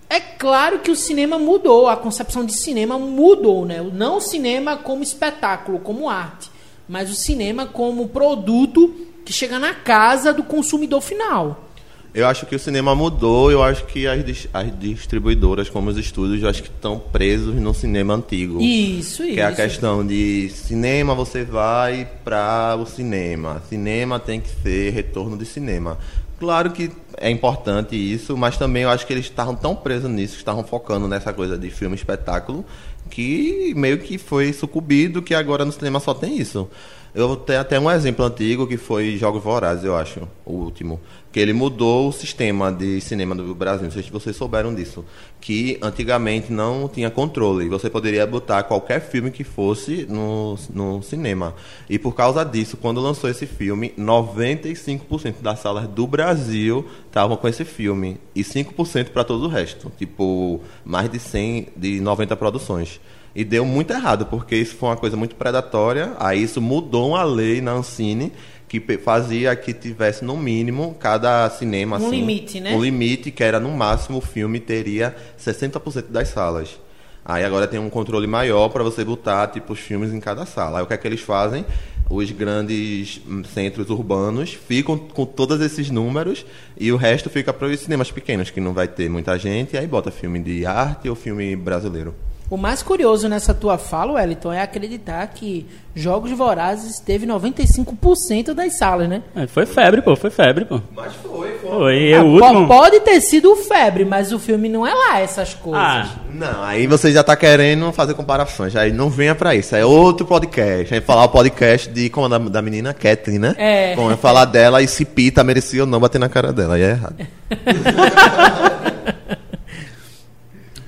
é 0.09 0.19
claro 0.19 0.79
que 0.79 0.89
o 0.89 0.95
cinema 0.95 1.37
mudou, 1.37 1.87
a 1.87 1.95
concepção 1.95 2.43
de 2.43 2.59
cinema 2.59 2.97
mudou, 2.97 3.67
né? 3.67 3.83
Não 3.93 4.17
o 4.17 4.21
cinema 4.21 4.77
como 4.77 5.03
espetáculo, 5.03 5.77
como 5.77 6.09
arte, 6.09 6.49
mas 6.89 7.11
o 7.11 7.15
cinema 7.15 7.67
como 7.67 8.09
produto 8.09 8.95
que 9.23 9.31
chega 9.31 9.59
na 9.59 9.75
casa 9.75 10.33
do 10.33 10.43
consumidor 10.43 11.01
final. 11.01 11.70
Eu 12.13 12.27
acho 12.27 12.45
que 12.45 12.53
o 12.53 12.59
cinema 12.59 12.93
mudou, 12.93 13.49
eu 13.51 13.63
acho 13.63 13.85
que 13.85 14.05
as, 14.05 14.19
as 14.53 14.79
distribuidoras, 14.79 15.69
como 15.69 15.89
os 15.89 15.97
estúdios, 15.97 16.43
eu 16.43 16.49
acho 16.49 16.61
que 16.61 16.67
estão 16.67 16.99
presos 16.99 17.55
no 17.55 17.73
cinema 17.73 18.15
antigo. 18.15 18.59
Isso, 18.61 19.23
isso. 19.23 19.33
Que 19.33 19.39
é 19.39 19.45
a 19.45 19.53
questão 19.53 20.05
de 20.05 20.49
cinema, 20.49 21.15
você 21.15 21.45
vai 21.45 22.05
para 22.23 22.75
o 22.75 22.85
cinema. 22.85 23.63
Cinema 23.69 24.19
tem 24.19 24.41
que 24.41 24.49
ser 24.61 24.91
retorno 24.91 25.37
de 25.37 25.45
cinema. 25.45 25.97
Claro 26.37 26.71
que 26.71 26.91
é 27.17 27.29
importante 27.29 27.95
isso, 27.95 28.35
mas 28.35 28.57
também 28.57 28.83
eu 28.83 28.89
acho 28.89 29.07
que 29.07 29.13
eles 29.13 29.25
estavam 29.25 29.55
tão 29.55 29.73
presos 29.73 30.09
nisso, 30.09 30.35
estavam 30.35 30.63
focando 30.65 31.07
nessa 31.07 31.31
coisa 31.31 31.57
de 31.57 31.69
filme 31.69 31.95
espetáculo, 31.95 32.65
que 33.09 33.73
meio 33.77 33.99
que 33.99 34.17
foi 34.17 34.51
sucumbido, 34.51 35.21
que 35.21 35.33
agora 35.33 35.63
no 35.63 35.71
cinema 35.71 35.99
só 35.99 36.13
tem 36.13 36.37
isso. 36.37 36.67
Eu 37.13 37.35
tenho 37.35 37.59
até 37.59 37.77
um 37.77 37.91
exemplo 37.91 38.23
antigo 38.23 38.65
que 38.65 38.77
foi 38.77 39.17
Jogos 39.17 39.43
Vorazes, 39.43 39.83
eu 39.83 39.97
acho, 39.97 40.25
o 40.45 40.53
último. 40.53 40.97
Que 41.29 41.41
ele 41.41 41.51
mudou 41.51 42.07
o 42.07 42.11
sistema 42.11 42.71
de 42.71 43.01
cinema 43.01 43.35
do 43.35 43.53
Brasil. 43.53 43.83
Não 43.83 43.91
sei 43.91 44.01
se 44.01 44.09
vocês 44.09 44.33
souberam 44.33 44.73
disso. 44.73 45.03
Que 45.41 45.77
antigamente 45.81 46.53
não 46.53 46.87
tinha 46.87 47.09
controle. 47.09 47.67
Você 47.67 47.89
poderia 47.89 48.25
botar 48.25 48.63
qualquer 48.63 49.01
filme 49.01 49.29
que 49.29 49.43
fosse 49.43 50.05
no, 50.09 50.57
no 50.73 51.03
cinema. 51.03 51.53
E 51.89 51.99
por 51.99 52.15
causa 52.15 52.45
disso, 52.45 52.77
quando 52.77 53.01
lançou 53.01 53.29
esse 53.29 53.45
filme, 53.45 53.93
95% 53.97 55.35
das 55.41 55.59
salas 55.59 55.87
do 55.89 56.07
Brasil 56.07 56.85
estavam 57.07 57.35
com 57.35 57.47
esse 57.47 57.65
filme. 57.65 58.19
E 58.33 58.41
5% 58.41 59.09
para 59.09 59.25
todo 59.25 59.45
o 59.45 59.49
resto. 59.49 59.91
Tipo, 59.97 60.61
mais 60.85 61.09
de 61.11 61.19
100, 61.19 61.67
de 61.75 61.99
90 61.99 62.37
produções. 62.37 63.01
E 63.33 63.43
deu 63.43 63.65
muito 63.65 63.91
errado, 63.93 64.25
porque 64.25 64.55
isso 64.55 64.75
foi 64.75 64.89
uma 64.89 64.97
coisa 64.97 65.15
muito 65.15 65.35
predatória. 65.35 66.13
Aí 66.19 66.43
isso 66.43 66.61
mudou 66.61 67.09
uma 67.09 67.23
lei 67.23 67.61
na 67.61 67.71
Ancine 67.71 68.31
que 68.67 68.97
fazia 68.97 69.53
que 69.53 69.73
tivesse 69.73 70.23
no 70.23 70.37
mínimo 70.37 70.95
cada 70.97 71.49
cinema 71.49 71.97
Um 71.97 72.07
assim, 72.07 72.21
limite, 72.21 72.59
né? 72.61 72.73
Um 72.73 72.81
limite 72.81 73.29
que 73.29 73.43
era 73.43 73.59
no 73.59 73.69
máximo 73.71 74.19
o 74.19 74.21
filme 74.21 74.61
teria 74.61 75.13
60% 75.37 76.05
das 76.09 76.29
salas. 76.29 76.79
Aí 77.23 77.43
agora 77.43 77.67
tem 77.67 77.79
um 77.79 77.89
controle 77.89 78.27
maior 78.27 78.69
para 78.69 78.81
você 78.81 79.03
botar 79.03 79.47
tipo 79.47 79.73
os 79.73 79.79
filmes 79.79 80.13
em 80.13 80.21
cada 80.21 80.45
sala. 80.45 80.79
Aí 80.79 80.83
o 80.85 80.87
que 80.87 80.93
é 80.93 80.97
que 80.97 81.05
eles 81.05 81.19
fazem? 81.19 81.65
Os 82.09 82.31
grandes 82.31 83.21
hum, 83.27 83.43
centros 83.43 83.89
urbanos 83.89 84.53
ficam 84.53 84.97
com 84.97 85.25
todos 85.25 85.59
esses 85.59 85.89
números 85.89 86.45
e 86.77 86.93
o 86.93 86.97
resto 86.97 87.29
fica 87.29 87.51
para 87.51 87.67
os 87.67 87.79
cinemas 87.79 88.09
pequenos 88.09 88.49
que 88.49 88.61
não 88.61 88.73
vai 88.73 88.87
ter 88.87 89.09
muita 89.09 89.37
gente. 89.37 89.75
E 89.75 89.77
aí 89.79 89.85
bota 89.85 90.11
filme 90.11 90.39
de 90.39 90.65
arte 90.65 91.09
ou 91.09 91.15
filme 91.15 91.55
brasileiro. 91.57 92.15
O 92.51 92.57
mais 92.57 92.83
curioso 92.83 93.29
nessa 93.29 93.53
tua 93.53 93.77
fala, 93.77 94.11
Wellington, 94.11 94.51
é 94.51 94.61
acreditar 94.61 95.25
que 95.27 95.65
Jogos 95.95 96.31
Vorazes 96.31 96.99
teve 96.99 97.25
95% 97.25 98.53
das 98.53 98.77
salas, 98.77 99.07
né? 99.07 99.21
É, 99.33 99.47
foi 99.47 99.65
febre, 99.65 100.01
pô, 100.01 100.17
foi 100.17 100.29
febre, 100.29 100.65
pô. 100.65 100.81
Mas 100.93 101.13
foi, 101.13 101.51
foi. 101.61 101.69
Foi, 101.69 102.13
Ah, 102.13 102.23
último... 102.23 102.67
Pode 102.67 102.99
ter 102.99 103.21
sido 103.21 103.55
febre, 103.55 104.03
mas 104.03 104.33
o 104.33 104.37
filme 104.39 104.67
não 104.67 104.85
é 104.85 104.93
lá 104.93 105.21
essas 105.21 105.53
coisas. 105.53 105.81
Ah, 105.81 106.09
Não, 106.33 106.61
aí 106.61 106.87
você 106.87 107.13
já 107.13 107.23
tá 107.23 107.37
querendo 107.37 107.89
fazer 107.93 108.15
comparações. 108.15 108.75
Aí 108.75 108.91
não 108.91 109.09
venha 109.09 109.33
pra 109.33 109.55
isso. 109.55 109.73
É 109.73 109.85
outro 109.85 110.25
podcast. 110.25 110.93
Aí 110.93 110.99
falar 110.99 111.23
o 111.23 111.29
podcast 111.29 111.89
de 111.89 112.09
como 112.09 112.27
da, 112.27 112.37
da 112.37 112.61
menina 112.61 112.93
Kathleen, 112.93 113.39
né? 113.39 113.55
É. 113.57 113.95
Como 113.95 114.11
é 114.11 114.17
falar 114.17 114.43
dela 114.43 114.81
e 114.81 114.89
se 114.89 115.05
Pita 115.05 115.41
merecia 115.41 115.83
ou 115.83 115.87
não 115.87 116.01
bater 116.01 116.19
na 116.19 116.27
cara 116.27 116.51
dela. 116.51 116.75
Aí 116.75 116.81
é 116.81 116.89
errado. 116.89 117.15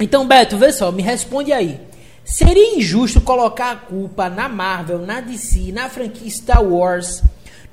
Então, 0.04 0.28
Beto, 0.28 0.58
vê 0.58 0.70
só, 0.74 0.92
me 0.92 1.02
responde 1.02 1.54
aí. 1.54 1.80
Seria 2.26 2.76
injusto 2.76 3.22
colocar 3.22 3.72
a 3.72 3.76
culpa 3.78 4.30
na 4.30 4.50
Marvel, 4.50 5.00
na 5.00 5.22
DC, 5.22 5.72
na 5.72 5.90
franquia 5.90 6.30
Star 6.30 6.62
Wars, 6.62 7.24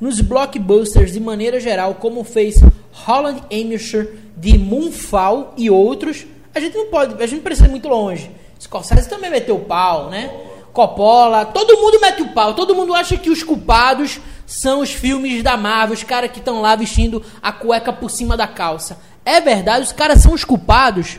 nos 0.01 0.21
blockbusters 0.21 1.13
de 1.13 1.19
maneira 1.19 1.59
geral, 1.59 1.97
como 1.97 2.23
fez 2.23 2.55
Holland 2.93 3.43
Emmisher 3.51 4.15
de 4.37 4.57
Moonfall 4.57 5.55
e 5.57 5.69
outros? 5.69 6.25
A 6.55 6.61
gente 6.61 6.77
não 6.77 6.87
pode, 6.87 7.21
a 7.21 7.27
gente 7.27 7.43
precisa 7.43 7.67
ir 7.67 7.71
muito 7.71 7.89
longe. 7.89 8.31
Scorsese 8.61 9.09
também 9.09 9.29
meteu 9.29 9.57
o 9.57 9.65
pau, 9.65 10.09
né? 10.09 10.31
Coppola, 10.73 11.45
todo 11.47 11.79
mundo 11.79 11.99
mete 12.01 12.23
o 12.23 12.29
pau, 12.29 12.55
todo 12.55 12.77
mundo 12.77 12.95
acha 12.95 13.17
que 13.17 13.29
os 13.29 13.43
culpados 13.43 14.21
são 14.47 14.83
os 14.83 14.93
filmes 14.93 15.43
da 15.43 15.57
Marvel, 15.57 15.95
os 15.95 16.05
caras 16.05 16.31
que 16.31 16.39
estão 16.39 16.61
lá 16.61 16.77
vestindo 16.77 17.25
a 17.43 17.51
cueca 17.51 17.93
por 17.93 18.09
cima 18.09 18.37
da 18.37 18.47
calça. 18.47 19.01
É 19.25 19.41
verdade, 19.41 19.85
os 19.85 19.93
caras 19.93 20.23
são 20.23 20.33
os 20.33 20.45
culpados? 20.45 21.19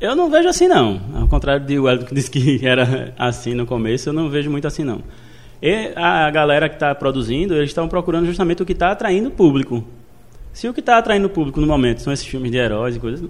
Eu 0.00 0.16
não 0.16 0.30
vejo 0.30 0.48
assim, 0.48 0.66
não. 0.66 1.00
Ao 1.14 1.28
contrário 1.28 1.66
de 1.66 1.78
Wellington 1.78 2.06
que 2.06 2.14
disse 2.14 2.30
que 2.30 2.60
era 2.66 3.12
assim 3.18 3.54
no 3.54 3.66
começo, 3.66 4.08
eu 4.08 4.12
não 4.12 4.30
vejo 4.30 4.50
muito 4.50 4.66
assim, 4.66 4.82
não. 4.82 5.02
E 5.62 5.92
a 5.94 6.30
galera 6.30 6.68
que 6.68 6.76
está 6.76 6.94
produzindo, 6.94 7.54
eles 7.54 7.68
estão 7.68 7.86
procurando 7.86 8.24
justamente 8.24 8.62
o 8.62 8.66
que 8.66 8.72
está 8.72 8.90
atraindo 8.90 9.28
o 9.28 9.32
público. 9.32 9.84
Se 10.54 10.66
o 10.66 10.72
que 10.72 10.80
está 10.80 10.96
atraindo 10.96 11.26
o 11.26 11.30
público 11.30 11.60
no 11.60 11.66
momento 11.66 12.00
são 12.00 12.12
esses 12.12 12.26
filmes 12.26 12.50
de 12.50 12.56
heróis 12.56 12.96
e 12.96 12.98
coisas, 12.98 13.28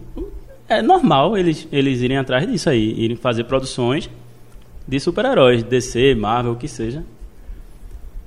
é 0.69 0.81
normal 0.81 1.37
eles, 1.37 1.67
eles 1.73 2.01
irem 2.01 2.17
atrás 2.17 2.47
disso 2.47 2.71
aí, 2.71 2.95
irem 2.97 3.17
fazer 3.17 3.45
produções 3.45 4.09
de 4.87 5.01
super-heróis, 5.01 5.65
DC, 5.65 6.15
Marvel, 6.15 6.53
o 6.53 6.57
que 6.57 6.69
seja. 6.69 7.05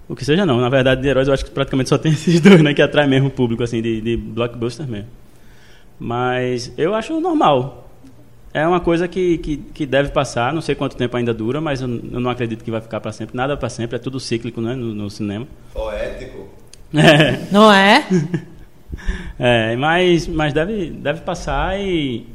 O 0.08 0.16
que 0.16 0.26
seja 0.26 0.46
não, 0.46 0.60
na 0.60 0.70
verdade 0.70 1.02
de 1.02 1.08
heróis 1.08 1.30
eu 1.30 1.34
acho 1.34 1.46
que 1.46 1.52
praticamente 1.52 1.90
só 1.90 1.98
tem 1.98 2.12
esses 2.14 2.42
dois, 2.42 2.62
né, 2.62 2.74
que 2.74 2.82
atrai 2.82 3.08
mesmo 3.08 3.30
o 3.30 3.32
público, 3.32 3.64
assim, 3.64 3.82
de, 3.82 4.02
de 4.02 4.18
blockbuster 4.18 4.86
mesmo. 4.86 5.08
Mas 5.98 6.74
eu 6.78 6.94
acho 6.94 7.18
normal. 7.22 7.83
É 8.54 8.68
uma 8.68 8.80
coisa 8.80 9.08
que, 9.08 9.40
que, 9.40 9.58
que 9.58 9.86
deve 9.86 10.10
passar, 10.12 10.54
não 10.54 10.62
sei 10.62 10.76
quanto 10.76 10.96
tempo 10.96 11.18
ainda 11.18 11.34
dura, 11.34 11.60
mas 11.60 11.82
eu, 11.82 11.88
eu 11.90 12.20
não 12.20 12.30
acredito 12.30 12.64
que 12.64 12.70
vai 12.70 12.80
ficar 12.80 13.00
para 13.00 13.12
sempre. 13.12 13.36
Nada 13.36 13.58
para 13.58 13.68
sempre, 13.68 13.96
é 13.96 14.00
tudo 14.00 14.20
cíclico 14.20 14.62
né, 14.62 14.76
no, 14.76 14.94
no 14.94 15.10
cinema. 15.10 15.48
Poético. 15.74 16.50
É, 16.94 17.52
Não 17.52 17.74
é? 17.74 18.06
é, 19.40 19.76
mas 19.76 20.28
mas 20.28 20.54
deve, 20.54 20.92
deve 20.92 21.22
passar 21.22 21.80
e. 21.80 22.28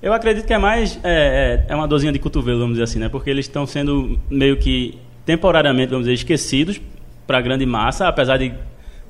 Eu 0.00 0.12
acredito 0.12 0.46
que 0.46 0.54
é 0.54 0.58
mais. 0.58 0.98
É, 1.02 1.64
é, 1.68 1.72
é 1.72 1.74
uma 1.74 1.88
dorzinha 1.88 2.12
de 2.12 2.20
cotovelo, 2.20 2.60
vamos 2.60 2.74
dizer 2.74 2.84
assim, 2.84 3.00
né? 3.00 3.08
Porque 3.08 3.28
eles 3.28 3.46
estão 3.46 3.66
sendo 3.66 4.18
meio 4.30 4.56
que 4.56 4.96
temporariamente, 5.26 5.90
vamos 5.90 6.06
dizer, 6.06 6.14
esquecidos 6.14 6.80
para 7.26 7.38
a 7.38 7.40
grande 7.40 7.66
massa, 7.66 8.06
apesar 8.06 8.36
de 8.36 8.52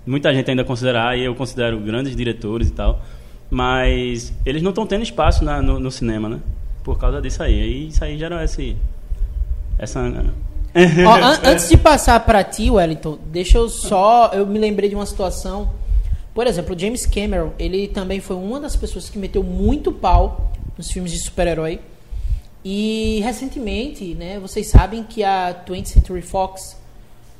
muita 0.06 0.32
gente 0.34 0.50
ainda 0.50 0.64
considerar, 0.64 1.16
e 1.16 1.24
eu 1.24 1.34
considero 1.34 1.78
grandes 1.78 2.16
diretores 2.16 2.68
e 2.68 2.72
tal. 2.72 3.02
Mas 3.50 4.32
eles 4.46 4.62
não 4.62 4.70
estão 4.70 4.86
tendo 4.86 5.02
espaço 5.02 5.44
na- 5.44 5.60
no, 5.60 5.80
no 5.80 5.90
cinema, 5.90 6.28
né? 6.28 6.38
Por 6.84 6.98
causa 6.98 7.20
disso 7.20 7.42
aí. 7.42 7.54
E 7.54 7.88
isso 7.88 8.02
aí 8.04 8.16
gera 8.18 8.42
esse. 8.44 8.76
Essa. 9.78 10.00
Ó, 10.00 11.14
an- 11.16 11.40
antes 11.44 11.68
de 11.68 11.76
passar 11.76 12.20
pra 12.20 12.44
ti, 12.44 12.70
Wellington, 12.70 13.18
deixa 13.26 13.58
eu 13.58 13.68
só. 13.68 14.30
Eu 14.32 14.46
me 14.46 14.58
lembrei 14.58 14.88
de 14.88 14.94
uma 14.94 15.06
situação. 15.06 15.70
Por 16.32 16.46
exemplo, 16.46 16.76
o 16.76 16.78
James 16.78 17.04
Cameron, 17.06 17.50
ele 17.58 17.88
também 17.88 18.20
foi 18.20 18.36
uma 18.36 18.60
das 18.60 18.76
pessoas 18.76 19.10
que 19.10 19.18
meteu 19.18 19.42
muito 19.42 19.90
pau 19.90 20.52
nos 20.78 20.88
filmes 20.90 21.10
de 21.10 21.18
super-herói. 21.18 21.80
E 22.64 23.20
recentemente, 23.24 24.14
né, 24.14 24.38
vocês 24.38 24.68
sabem 24.68 25.02
que 25.02 25.24
a 25.24 25.52
20th 25.66 25.86
Century 25.86 26.22
Fox, 26.22 26.76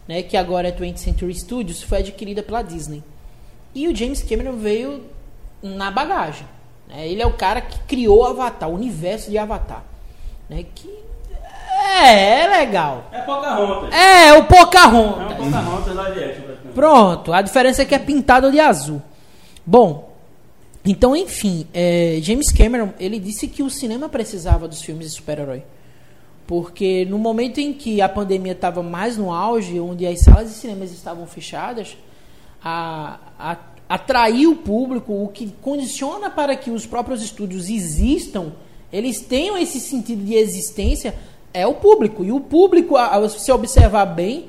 né, 0.08 0.22
que 0.22 0.36
agora 0.36 0.68
é 0.68 0.72
20th 0.72 0.96
Century 0.96 1.34
Studios, 1.34 1.82
foi 1.82 1.98
adquirida 1.98 2.42
pela 2.42 2.62
Disney. 2.62 3.02
E 3.74 3.86
o 3.86 3.94
James 3.94 4.22
Cameron 4.22 4.56
veio 4.56 5.02
na 5.62 5.90
bagagem. 5.90 6.46
né? 6.88 7.08
Ele 7.08 7.22
é 7.22 7.26
o 7.26 7.34
cara 7.34 7.60
que 7.60 7.78
criou 7.80 8.20
o 8.20 8.24
Avatar, 8.24 8.68
o 8.68 8.74
universo 8.74 9.30
de 9.30 9.38
Avatar. 9.38 9.84
Né, 10.48 10.64
que 10.74 10.88
é, 11.80 12.42
é 12.42 12.46
legal. 12.46 13.06
É 13.10 13.20
Pocahontas. 13.22 13.94
É, 13.94 14.32
o 14.34 14.44
Pocahontas. 14.44 15.36
Pocahontas 15.36 15.94
live 15.94 16.24
action, 16.24 16.42
praticamente. 16.42 16.74
Pronto, 16.74 17.32
a 17.32 17.42
diferença 17.42 17.82
é 17.82 17.84
que 17.84 17.94
é 17.94 17.98
pintado 17.98 18.50
de 18.50 18.60
azul. 18.60 19.02
Bom, 19.64 20.10
então, 20.84 21.14
enfim, 21.14 21.66
é, 21.74 22.18
James 22.22 22.50
Cameron, 22.50 22.90
ele 22.98 23.18
disse 23.18 23.46
que 23.48 23.62
o 23.62 23.70
cinema 23.70 24.08
precisava 24.08 24.66
dos 24.66 24.82
filmes 24.82 25.06
de 25.06 25.12
super-herói. 25.12 25.62
Porque 26.46 27.04
no 27.04 27.18
momento 27.18 27.58
em 27.58 27.72
que 27.72 28.00
a 28.00 28.08
pandemia 28.08 28.52
estava 28.52 28.82
mais 28.82 29.16
no 29.16 29.32
auge, 29.32 29.78
onde 29.78 30.06
as 30.06 30.20
salas 30.20 30.48
de 30.48 30.54
cinemas 30.54 30.90
estavam 30.90 31.26
fechadas, 31.26 31.96
a, 32.62 33.18
a, 33.38 33.56
atrair 33.90 34.47
o 34.47 34.54
público, 34.54 35.12
o 35.12 35.26
que 35.26 35.52
condiciona 35.61 36.30
para 36.30 36.54
que 36.54 36.70
os 36.70 36.87
próprios 36.87 37.20
estúdios 37.20 37.68
existam, 37.68 38.52
eles 38.92 39.20
tenham 39.20 39.59
esse 39.59 39.80
sentido 39.80 40.25
de 40.25 40.35
existência, 40.35 41.12
é 41.52 41.66
o 41.66 41.75
público. 41.75 42.25
E 42.25 42.30
o 42.30 42.38
público, 42.38 42.94
se 43.28 43.40
você 43.40 43.50
observar 43.50 44.06
bem, 44.06 44.47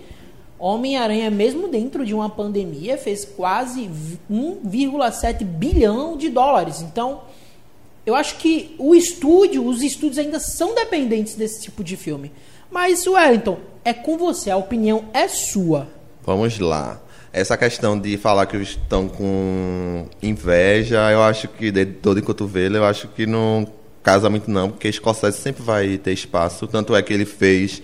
Homem-Aranha, 0.60 1.32
mesmo 1.32 1.68
dentro 1.68 2.06
de 2.06 2.14
uma 2.14 2.30
pandemia, 2.30 3.00
fez 3.00 3.26
quase 3.26 3.88
vi- 3.88 4.20
1,7 4.30 5.44
bilhão 5.44 6.16
de 6.16 6.30
dólares. 6.30 6.82
Então, 6.82 7.22
eu 8.06 8.14
acho 8.14 8.38
que 8.38 8.76
o 8.78 8.94
estúdio, 8.94 9.66
os 9.66 9.82
estúdios 9.82 10.20
ainda 10.20 10.40
são 10.40 10.76
dependentes 10.76 11.34
desse 11.34 11.64
tipo 11.64 11.84
de 11.84 11.98
filme. 11.98 12.32
Mas, 12.70 13.08
Wellington, 13.08 13.58
é 13.84 13.92
com 13.92 14.20
você, 14.20 14.52
a 14.52 14.58
opinião 14.58 15.06
é 15.14 15.28
sua. 15.28 15.88
Vamos 16.24 16.60
lá. 16.60 17.02
Essa 17.34 17.56
questão 17.56 17.98
de 17.98 18.18
falar 18.18 18.46
que 18.46 18.58
estão 18.58 19.08
com 19.08 20.06
inveja, 20.22 21.10
eu 21.12 21.24
acho 21.24 21.48
que 21.48 21.72
de 21.72 21.86
dor 21.86 22.16
de 22.16 22.22
cotovelo, 22.22 22.76
eu 22.78 22.86
acho 22.86 23.08
que 23.08 23.26
não 23.26 23.66
casa 24.04 24.30
muito 24.30 24.50
não, 24.50 24.70
porque 24.70 24.92
Scorsese 24.92 25.38
sempre 25.38 25.64
vai 25.64 25.98
ter 25.98 26.12
espaço. 26.12 26.68
Tanto 26.68 26.96
é 26.96 27.02
que 27.02 27.14
ele 27.14 27.24
fez 27.24 27.82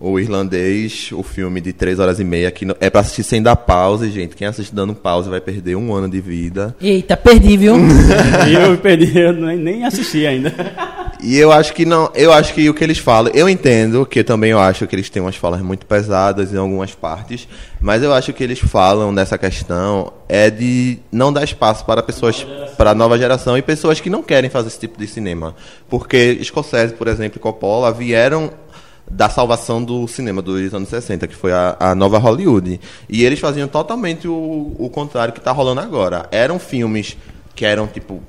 o 0.00 0.18
irlandês, 0.18 1.10
o 1.12 1.22
filme 1.22 1.60
de 1.60 1.72
três 1.72 1.98
horas 1.98 2.20
e 2.20 2.24
meia, 2.24 2.50
que 2.50 2.66
é 2.80 2.88
pra 2.88 3.00
assistir 3.00 3.24
sem 3.24 3.42
dar 3.42 3.56
pause, 3.56 4.10
gente. 4.10 4.36
Quem 4.36 4.46
assiste 4.46 4.74
dando 4.74 4.94
pause 4.94 5.28
vai 5.28 5.40
perder 5.40 5.76
um 5.76 5.92
ano 5.92 6.08
de 6.08 6.20
vida. 6.20 6.74
Eita, 6.80 7.16
perdi, 7.16 7.56
viu? 7.56 7.76
E 8.48 8.54
eu 8.54 8.78
perdi, 8.78 9.18
eu 9.18 9.32
nem 9.32 9.84
assisti 9.84 10.26
ainda. 10.26 10.54
E 11.20 11.36
eu 11.36 11.50
acho 11.50 11.74
que 11.74 11.84
não, 11.84 12.10
eu 12.14 12.32
acho 12.32 12.54
que 12.54 12.68
o 12.70 12.74
que 12.74 12.84
eles 12.84 12.98
falam, 12.98 13.32
eu 13.34 13.48
entendo 13.48 14.06
que 14.06 14.22
também 14.22 14.52
eu 14.52 14.60
acho 14.60 14.86
que 14.86 14.94
eles 14.94 15.10
têm 15.10 15.20
umas 15.20 15.34
falas 15.34 15.60
muito 15.60 15.84
pesadas 15.84 16.54
em 16.54 16.56
algumas 16.56 16.94
partes, 16.94 17.48
mas 17.80 18.02
eu 18.02 18.12
acho 18.12 18.32
que 18.32 18.44
eles 18.44 18.60
falam 18.60 19.12
dessa 19.12 19.36
questão 19.36 20.12
é 20.28 20.48
de 20.48 20.98
não 21.10 21.32
dar 21.32 21.42
espaço 21.42 21.84
para 21.84 22.02
pessoas 22.04 22.46
para 22.76 22.90
a 22.90 22.94
nova 22.94 23.18
geração 23.18 23.58
e 23.58 23.62
pessoas 23.62 24.00
que 24.00 24.08
não 24.08 24.22
querem 24.22 24.48
fazer 24.48 24.68
esse 24.68 24.78
tipo 24.78 24.96
de 24.96 25.08
cinema, 25.08 25.56
porque 25.88 26.38
Scorsese, 26.44 26.94
por 26.94 27.08
exemplo, 27.08 27.38
e 27.38 27.40
Coppola 27.40 27.92
vieram 27.92 28.52
da 29.10 29.28
salvação 29.28 29.82
do 29.82 30.06
cinema 30.06 30.42
dos 30.42 30.72
anos 30.72 30.88
60, 30.88 31.26
que 31.26 31.34
foi 31.34 31.52
a, 31.52 31.76
a 31.80 31.94
nova 31.94 32.18
Hollywood. 32.18 32.78
E 33.08 33.24
eles 33.24 33.40
faziam 33.40 33.66
totalmente 33.66 34.28
o, 34.28 34.74
o 34.78 34.90
contrário 34.90 35.32
que 35.32 35.40
está 35.40 35.50
rolando 35.50 35.80
agora. 35.80 36.28
Eram 36.30 36.58
filmes 36.58 37.16
que 37.54 37.64
eram, 37.64 37.86
tipo, 37.86 38.22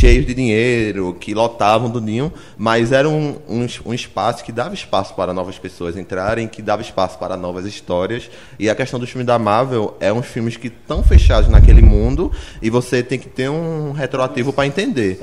cheios 0.00 0.24
de 0.24 0.32
dinheiro, 0.32 1.14
que 1.20 1.34
lotavam 1.34 1.90
do 1.90 2.00
ninho, 2.00 2.32
mas 2.56 2.90
era 2.90 3.06
um, 3.06 3.36
um, 3.46 3.66
um 3.84 3.92
espaço 3.92 4.42
que 4.42 4.50
dava 4.50 4.72
espaço 4.72 5.14
para 5.14 5.34
novas 5.34 5.58
pessoas 5.58 5.94
entrarem, 5.94 6.48
que 6.48 6.62
dava 6.62 6.80
espaço 6.80 7.18
para 7.18 7.36
novas 7.36 7.66
histórias. 7.66 8.30
E 8.58 8.70
a 8.70 8.74
questão 8.74 8.98
dos 8.98 9.10
filmes 9.10 9.26
da 9.26 9.38
Marvel 9.38 9.94
é 10.00 10.10
uns 10.10 10.26
filmes 10.26 10.56
que 10.56 10.68
estão 10.68 11.02
fechados 11.02 11.50
naquele 11.50 11.82
mundo 11.82 12.32
e 12.62 12.70
você 12.70 13.02
tem 13.02 13.18
que 13.18 13.28
ter 13.28 13.50
um 13.50 13.92
retroativo 13.92 14.54
para 14.54 14.66
entender. 14.66 15.20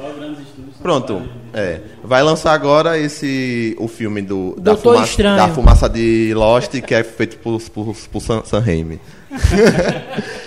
Pronto, 0.79 1.23
é. 1.55 1.81
Vai 2.03 2.21
lançar 2.21 2.53
agora 2.53 2.99
esse 2.99 3.75
o 3.79 3.87
filme 3.87 4.21
do 4.21 4.55
da, 4.59 4.77
fumaça, 4.77 5.05
Estranho. 5.05 5.37
da 5.37 5.47
fumaça 5.49 5.89
de 5.89 6.33
Lost, 6.35 6.79
que 6.81 6.93
é 6.93 7.03
feito 7.03 7.37
por, 7.39 7.59
por, 7.71 7.95
por 8.11 8.21
Sam, 8.21 8.43
Sam 8.45 8.59
Raimi. 8.59 8.99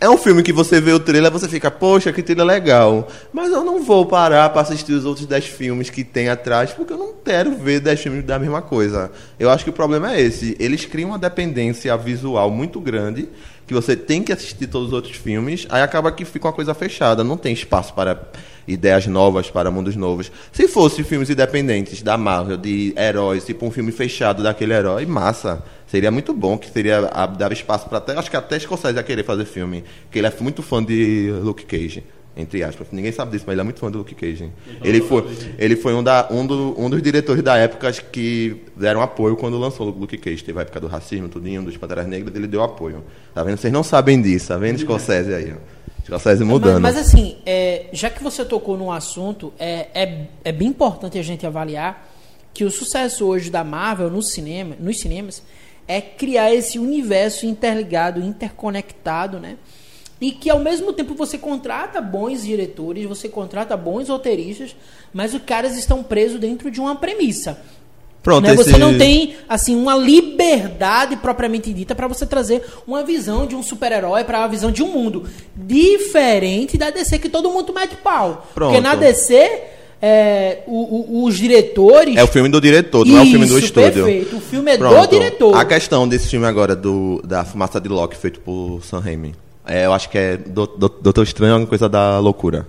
é 0.00 0.08
um 0.08 0.16
filme 0.16 0.42
que 0.42 0.52
você 0.52 0.80
vê 0.80 0.92
o 0.92 1.00
trailer 1.00 1.30
você 1.30 1.48
fica, 1.48 1.70
poxa, 1.70 2.12
que 2.12 2.22
trailer 2.22 2.46
legal. 2.46 3.08
Mas 3.32 3.50
eu 3.50 3.64
não 3.64 3.82
vou 3.82 4.06
parar 4.06 4.48
para 4.50 4.62
assistir 4.62 4.92
os 4.92 5.04
outros 5.04 5.26
10 5.26 5.46
filmes 5.46 5.90
que 5.90 6.04
tem 6.04 6.28
atrás, 6.28 6.70
porque 6.72 6.92
eu 6.92 6.98
não 6.98 7.14
quero 7.24 7.56
ver 7.56 7.80
10 7.80 8.00
filmes 8.00 8.24
da 8.24 8.38
mesma 8.38 8.62
coisa. 8.62 9.10
Eu 9.38 9.50
acho 9.50 9.64
que 9.64 9.70
o 9.70 9.72
problema 9.72 10.14
é 10.14 10.20
esse. 10.20 10.56
Eles 10.60 10.84
criam 10.84 11.10
uma 11.10 11.18
dependência 11.18 11.96
visual 11.96 12.50
muito 12.50 12.80
grande, 12.80 13.28
que 13.66 13.74
você 13.74 13.96
tem 13.96 14.22
que 14.22 14.32
assistir 14.32 14.68
todos 14.68 14.88
os 14.88 14.94
outros 14.94 15.16
filmes, 15.16 15.66
aí 15.68 15.82
acaba 15.82 16.12
que 16.12 16.24
fica 16.24 16.46
uma 16.46 16.52
coisa 16.52 16.72
fechada, 16.74 17.24
não 17.24 17.36
tem 17.36 17.52
espaço 17.52 17.92
para 17.92 18.22
ideias 18.68 19.06
novas, 19.06 19.50
para 19.50 19.70
mundos 19.70 19.96
novos. 19.96 20.30
Se 20.52 20.68
fosse 20.68 21.02
filmes 21.02 21.30
independentes 21.30 22.02
da 22.02 22.16
Marvel, 22.16 22.56
de 22.56 22.94
heróis, 22.96 23.44
tipo 23.44 23.66
um 23.66 23.70
filme 23.70 23.90
fechado 23.90 24.42
daquele 24.42 24.74
herói, 24.74 25.06
massa. 25.06 25.62
Seria 25.86 26.10
muito 26.10 26.34
bom, 26.34 26.58
que 26.58 26.70
seria 26.70 27.00
dar 27.38 27.50
espaço 27.50 27.88
para 27.88 27.98
até. 27.98 28.12
Acho 28.16 28.30
que 28.30 28.36
até 28.36 28.58
Scorsese 28.58 28.96
ia 28.96 29.02
querer 29.02 29.24
fazer 29.24 29.46
filme. 29.46 29.82
Porque 30.04 30.18
ele 30.18 30.26
é 30.26 30.32
muito 30.40 30.62
fã 30.62 30.84
de 30.84 31.32
Luke 31.42 31.64
Cage. 31.64 32.04
Entre 32.36 32.62
aspas. 32.62 32.86
Ninguém 32.92 33.10
sabe 33.10 33.32
disso, 33.32 33.44
mas 33.46 33.54
ele 33.54 33.62
é 33.62 33.64
muito 33.64 33.80
fã 33.80 33.90
do 33.90 33.98
Luke 33.98 34.14
Cage. 34.14 34.48
Ele 34.84 35.00
foi, 35.00 35.24
ele 35.58 35.74
foi 35.74 35.92
um, 35.94 36.02
da, 36.04 36.28
um, 36.30 36.46
do- 36.46 36.72
um 36.78 36.88
dos 36.88 37.02
diretores 37.02 37.42
da 37.42 37.56
época 37.56 37.90
que 37.90 38.62
deram 38.76 39.02
apoio 39.02 39.34
quando 39.34 39.58
lançou 39.58 39.88
o 39.88 39.90
Luke 39.90 40.16
Cage. 40.18 40.44
Teve 40.44 40.58
a 40.58 40.62
época 40.62 40.78
do 40.78 40.86
racismo, 40.86 41.28
tudinho, 41.28 41.62
dos 41.64 41.76
Panteras 41.76 42.06
Negras, 42.06 42.32
ele 42.36 42.46
deu 42.46 42.62
apoio. 42.62 43.02
Tá 43.34 43.42
vendo? 43.42 43.56
Vocês 43.56 43.72
não 43.72 43.82
sabem 43.82 44.22
disso, 44.22 44.48
tá 44.48 44.56
vendo 44.56 44.78
Scorsese 44.80 45.34
aí, 45.34 45.52
ó. 45.52 45.77
Scorsese 46.08 46.42
mudando. 46.42 46.80
Mas, 46.80 46.94
mas 46.94 47.06
assim, 47.06 47.36
é, 47.44 47.86
já 47.92 48.08
que 48.08 48.22
você 48.22 48.42
tocou 48.42 48.78
num 48.78 48.90
assunto, 48.90 49.52
é, 49.58 49.88
é, 49.92 50.26
é 50.42 50.52
bem 50.52 50.68
importante 50.68 51.18
a 51.18 51.22
gente 51.22 51.46
avaliar 51.46 52.08
que 52.54 52.64
o 52.64 52.70
sucesso 52.70 53.26
hoje 53.26 53.50
da 53.50 53.62
Marvel 53.62 54.10
no 54.10 54.22
cinema, 54.22 54.74
nos 54.80 55.00
cinemas 55.00 55.42
é 55.86 56.00
criar 56.00 56.52
esse 56.52 56.78
universo 56.78 57.44
interligado, 57.44 58.20
interconectado, 58.20 59.38
né? 59.38 59.58
E 60.20 60.32
que 60.32 60.50
ao 60.50 60.58
mesmo 60.58 60.92
tempo 60.94 61.14
você 61.14 61.36
contrata 61.36 62.00
bons 62.00 62.42
diretores, 62.42 63.04
você 63.04 63.28
contrata 63.28 63.76
bons 63.76 64.08
roteiristas, 64.08 64.74
mas 65.12 65.34
os 65.34 65.42
caras 65.42 65.76
estão 65.76 66.02
presos 66.02 66.40
dentro 66.40 66.70
de 66.70 66.80
uma 66.80 66.96
premissa. 66.96 67.62
Pronto, 68.22 68.42
né? 68.46 68.54
Você 68.54 68.70
esse- 68.70 68.78
não 68.78 68.98
tem 68.98 69.36
assim 69.48 69.74
uma 69.76 69.94
liberdade 69.96 71.16
propriamente 71.16 71.72
dita 71.72 71.94
para 71.94 72.06
você 72.08 72.26
trazer 72.26 72.62
uma 72.86 73.02
visão 73.02 73.46
de 73.46 73.54
um 73.54 73.62
super-herói 73.62 74.24
para 74.24 74.38
uma 74.40 74.48
visão 74.48 74.70
de 74.70 74.82
um 74.82 74.88
mundo 74.88 75.24
diferente 75.56 76.76
da 76.76 76.90
DC 76.90 77.18
que 77.18 77.28
todo 77.28 77.50
mundo 77.50 77.72
mete 77.72 77.96
pau. 77.96 78.46
Pronto. 78.54 78.70
Porque 78.72 78.80
na 78.80 78.94
DC 78.94 79.62
é, 80.00 80.58
o- 80.66 81.22
o- 81.22 81.24
os 81.24 81.36
diretores 81.36 82.16
É 82.16 82.22
o 82.22 82.26
filme 82.28 82.48
do 82.48 82.60
diretor, 82.60 83.04
não 83.06 83.18
é 83.18 83.22
o 83.22 83.24
filme 83.26 83.46
do 83.46 83.56
Isso, 83.58 83.66
estúdio. 83.66 84.04
perfeito. 84.04 84.36
O 84.36 84.40
filme 84.40 84.70
é 84.72 84.76
do 84.76 84.88
Pronto. 84.88 85.10
diretor. 85.10 85.54
A 85.56 85.64
questão 85.64 86.06
desse 86.06 86.28
filme 86.28 86.46
agora, 86.46 86.76
do, 86.76 87.20
da 87.24 87.44
Fumaça 87.44 87.80
de 87.80 87.88
Loki, 87.88 88.16
feito 88.16 88.40
por 88.40 88.80
Sam 88.84 89.00
Raimi. 89.00 89.34
É, 89.68 89.84
eu 89.84 89.92
acho 89.92 90.08
que 90.08 90.16
é 90.16 90.36
do, 90.38 90.66
do, 90.66 90.88
Doutor 90.88 91.22
Estranho, 91.22 91.52
é 91.52 91.56
uma 91.58 91.66
coisa 91.66 91.88
da 91.90 92.18
loucura. 92.18 92.66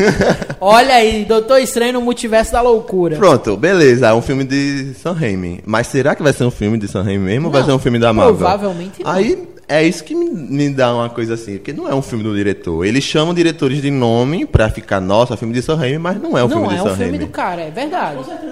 Olha 0.58 0.94
aí, 0.94 1.24
Doutor 1.26 1.58
Estranho 1.60 1.92
no 1.92 2.00
Multiverso 2.00 2.50
da 2.52 2.62
Loucura. 2.62 3.16
Pronto, 3.16 3.56
beleza, 3.58 4.08
é 4.08 4.14
um 4.14 4.22
filme 4.22 4.44
de 4.44 4.94
Sam 4.94 5.12
Raimi. 5.12 5.60
Mas 5.66 5.86
será 5.88 6.14
que 6.14 6.22
vai 6.22 6.32
ser 6.32 6.44
um 6.44 6.50
filme 6.50 6.78
de 6.78 6.88
Sam 6.88 7.02
Raimi 7.02 7.24
mesmo 7.24 7.46
ou 7.46 7.52
vai 7.52 7.60
Não, 7.60 7.68
ser 7.68 7.74
um 7.74 7.78
filme 7.78 7.98
da 7.98 8.12
Marvel? 8.12 8.36
provavelmente 8.36 9.02
não. 9.04 9.10
Aí 9.10 9.46
é 9.68 9.84
isso 9.84 10.02
que 10.02 10.14
me, 10.14 10.28
me 10.30 10.70
dá 10.70 10.92
uma 10.94 11.08
coisa 11.08 11.34
assim, 11.34 11.58
porque 11.58 11.72
não 11.72 11.86
é 11.88 11.94
um 11.94 12.02
filme 12.02 12.24
do 12.24 12.34
diretor. 12.34 12.84
Eles 12.84 13.04
chamam 13.04 13.32
diretores 13.32 13.80
de 13.80 13.90
nome 13.90 14.44
pra 14.44 14.68
ficar, 14.68 15.00
nossa, 15.00 15.36
filme 15.36 15.54
de 15.54 15.62
Sam 15.62 15.76
Raimi, 15.76 15.98
mas 15.98 16.20
não 16.20 16.36
é 16.36 16.42
um 16.42 16.48
não 16.48 16.56
filme 16.56 16.68
de 16.68 16.74
é 16.74 16.78
Sam 16.78 16.84
um 16.84 16.96
filme 16.96 17.10
Raimi. 17.10 17.18
do 17.18 17.28
cara, 17.28 17.62
é 17.62 17.70
verdade. 17.70 18.16
Com 18.16 18.24
certeza 18.24 18.49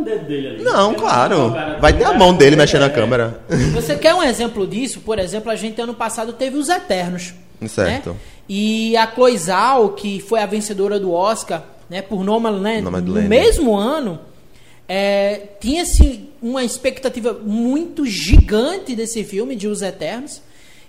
um 0.00 0.04
dedo 0.04 0.24
dele 0.26 0.48
ali. 0.48 0.62
Não, 0.62 0.94
claro. 0.94 1.54
Vai 1.80 1.92
ter 1.92 2.04
a 2.04 2.12
mão 2.12 2.34
dele 2.34 2.56
mexendo 2.56 2.80
na 2.80 2.86
é. 2.86 2.90
câmera. 2.90 3.40
Você 3.74 3.96
quer 3.96 4.14
um 4.14 4.22
exemplo 4.22 4.66
disso? 4.66 5.00
Por 5.00 5.18
exemplo, 5.18 5.50
a 5.50 5.56
gente 5.56 5.80
ano 5.80 5.94
passado 5.94 6.32
teve 6.32 6.56
os 6.56 6.68
Eternos. 6.68 7.34
Certo. 7.68 8.10
né? 8.10 8.16
E 8.48 8.96
a 8.96 9.06
Chloe 9.06 9.36
Zhao, 9.38 9.90
que 9.90 10.18
foi 10.20 10.40
a 10.40 10.46
vencedora 10.46 10.98
do 10.98 11.12
Oscar, 11.12 11.62
né, 11.88 12.02
por 12.02 12.24
Nomadland, 12.24 12.82
Nomadland. 12.82 13.22
no 13.22 13.28
mesmo 13.28 13.76
ano, 13.76 14.18
é, 14.88 15.42
tinha-se 15.60 16.28
uma 16.42 16.64
expectativa 16.64 17.32
muito 17.32 18.04
gigante 18.06 18.96
desse 18.96 19.22
filme, 19.22 19.54
de 19.54 19.68
Os 19.68 19.82
Eternos. 19.82 20.42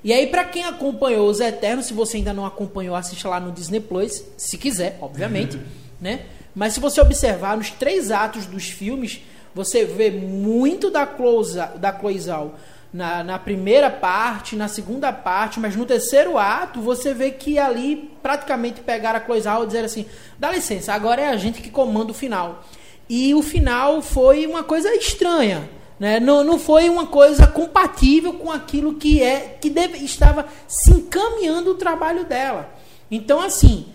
E 0.03 0.11
aí, 0.11 0.25
pra 0.25 0.43
quem 0.43 0.63
acompanhou 0.63 1.29
Os 1.29 1.39
Eternos, 1.39 1.85
se 1.85 1.93
você 1.93 2.17
ainda 2.17 2.33
não 2.33 2.45
acompanhou, 2.45 2.95
assista 2.95 3.29
lá 3.29 3.39
no 3.39 3.51
Disney 3.51 3.79
Plus, 3.79 4.23
se 4.37 4.57
quiser, 4.57 4.97
obviamente, 4.99 5.59
né? 6.01 6.21
Mas 6.53 6.73
se 6.73 6.79
você 6.79 6.99
observar 7.01 7.57
nos 7.57 7.69
três 7.71 8.11
atos 8.11 8.45
dos 8.45 8.65
filmes, 8.65 9.21
você 9.53 9.85
vê 9.85 10.09
muito 10.11 10.89
da 10.89 11.05
Zhao- 11.43 11.77
da 11.77 11.97
Chloe 11.97 12.19
Zhao 12.19 12.55
na, 12.93 13.23
na 13.23 13.39
primeira 13.39 13.89
parte, 13.89 14.55
na 14.55 14.67
segunda 14.67 15.13
parte, 15.13 15.59
mas 15.59 15.75
no 15.75 15.85
terceiro 15.85 16.37
ato 16.37 16.81
você 16.81 17.13
vê 17.13 17.31
que 17.31 17.57
ali 17.57 18.11
praticamente 18.21 18.81
pegaram 18.81 19.19
a 19.19 19.23
Chloe 19.23 19.41
Zhao 19.41 19.63
e 19.63 19.67
disseram 19.67 19.85
assim, 19.85 20.05
dá 20.37 20.51
licença, 20.51 20.93
agora 20.93 21.21
é 21.21 21.27
a 21.29 21.37
gente 21.37 21.61
que 21.61 21.69
comanda 21.69 22.11
o 22.11 22.15
final. 22.15 22.63
E 23.09 23.33
o 23.33 23.41
final 23.41 24.01
foi 24.01 24.45
uma 24.45 24.63
coisa 24.63 24.93
estranha. 24.95 25.69
Né? 25.99 26.19
Não, 26.19 26.43
não 26.43 26.57
foi 26.57 26.89
uma 26.89 27.05
coisa 27.05 27.45
compatível 27.45 28.33
com 28.33 28.51
aquilo 28.51 28.95
que 28.95 29.21
é 29.21 29.57
que 29.61 29.69
deve, 29.69 29.99
estava 29.99 30.47
se 30.67 30.91
encaminhando 30.91 31.71
o 31.71 31.75
trabalho 31.75 32.25
dela. 32.25 32.71
Então, 33.11 33.39
assim, 33.39 33.85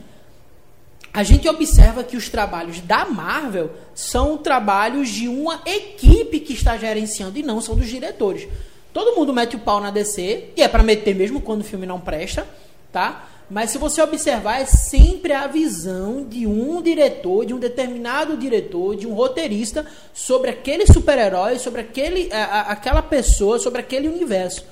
a 1.16 1.22
gente 1.22 1.48
observa 1.48 2.05
que 2.05 2.16
os 2.16 2.29
trabalhos 2.29 2.79
da 2.81 3.07
Marvel 3.07 3.70
são 3.94 4.37
trabalhos 4.37 5.09
de 5.09 5.26
uma 5.29 5.62
equipe 5.64 6.40
que 6.40 6.52
está 6.52 6.76
gerenciando 6.76 7.38
e 7.38 7.42
não 7.42 7.61
são 7.61 7.74
dos 7.74 7.88
diretores. 7.88 8.46
Todo 8.92 9.16
mundo 9.16 9.33
mete 9.33 9.57
o 9.57 9.59
pau 9.59 9.81
na 9.81 9.90
DC, 9.90 10.50
e 10.57 10.62
é 10.62 10.68
para 10.68 10.83
meter 10.83 11.14
mesmo 11.14 11.40
quando 11.40 11.62
o 11.62 11.64
filme 11.64 11.87
não 11.87 11.98
presta, 11.98 12.46
tá? 12.92 13.29
Mas 13.48 13.70
se 13.70 13.79
você 13.79 14.02
observar, 14.02 14.61
é 14.61 14.64
sempre 14.66 15.33
a 15.33 15.46
visão 15.46 16.24
de 16.29 16.46
um 16.46 16.83
diretor, 16.83 17.46
de 17.46 17.55
um 17.55 17.59
determinado 17.59 18.37
diretor, 18.37 18.96
de 18.96 19.07
um 19.07 19.14
roteirista 19.14 19.87
sobre 20.12 20.50
aquele 20.50 20.87
super-herói, 20.87 21.59
sobre 21.59 21.81
aquele, 21.81 22.29
a- 22.33 22.44
a- 22.44 22.61
aquela 22.72 23.00
pessoa, 23.02 23.59
sobre 23.59 23.81
aquele 23.81 24.09
universo. 24.09 24.64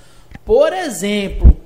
Por 0.45 0.73
exemplo, 0.73 1.57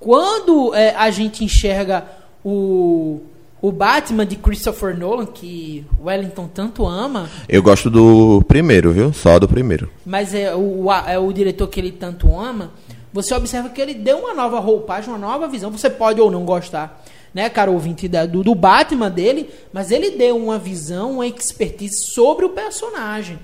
quando 0.00 0.74
é, 0.74 0.94
a 0.96 1.10
gente 1.10 1.44
enxerga 1.44 2.06
o, 2.44 3.20
o 3.62 3.70
Batman 3.72 4.26
de 4.26 4.34
Christopher 4.36 4.98
Nolan, 4.98 5.24
que 5.24 5.86
o 5.98 6.06
Wellington 6.06 6.48
tanto 6.52 6.84
ama, 6.84 7.30
Eu 7.48 7.62
gosto 7.62 7.88
do 7.88 8.42
primeiro, 8.48 8.90
viu? 8.92 9.12
Só 9.12 9.38
do 9.38 9.48
primeiro. 9.48 9.88
mas 10.04 10.34
é 10.34 10.54
o, 10.54 10.90
é 11.06 11.18
o 11.18 11.32
diretor 11.32 11.68
que 11.68 11.78
ele 11.80 11.92
tanto 11.92 12.34
ama, 12.36 12.72
você 13.12 13.32
observa 13.34 13.68
que 13.68 13.80
ele 13.80 13.94
deu 13.94 14.18
uma 14.18 14.34
nova 14.34 14.58
roupagem, 14.58 15.10
uma 15.10 15.18
nova 15.18 15.46
visão. 15.46 15.70
Você 15.70 15.88
pode 15.88 16.20
ou 16.20 16.30
não 16.30 16.44
gostar, 16.44 17.04
né, 17.32 17.48
cara 17.48 17.70
ouvinte, 17.70 18.08
da- 18.08 18.26
do, 18.26 18.42
do 18.42 18.54
Batman 18.54 19.10
dele, 19.10 19.48
mas 19.72 19.90
ele 19.90 20.10
deu 20.12 20.36
uma 20.36 20.58
visão, 20.58 21.12
uma 21.12 21.26
expertise 21.26 22.02
sobre 22.02 22.44
o 22.44 22.50
personagem. 22.50 23.38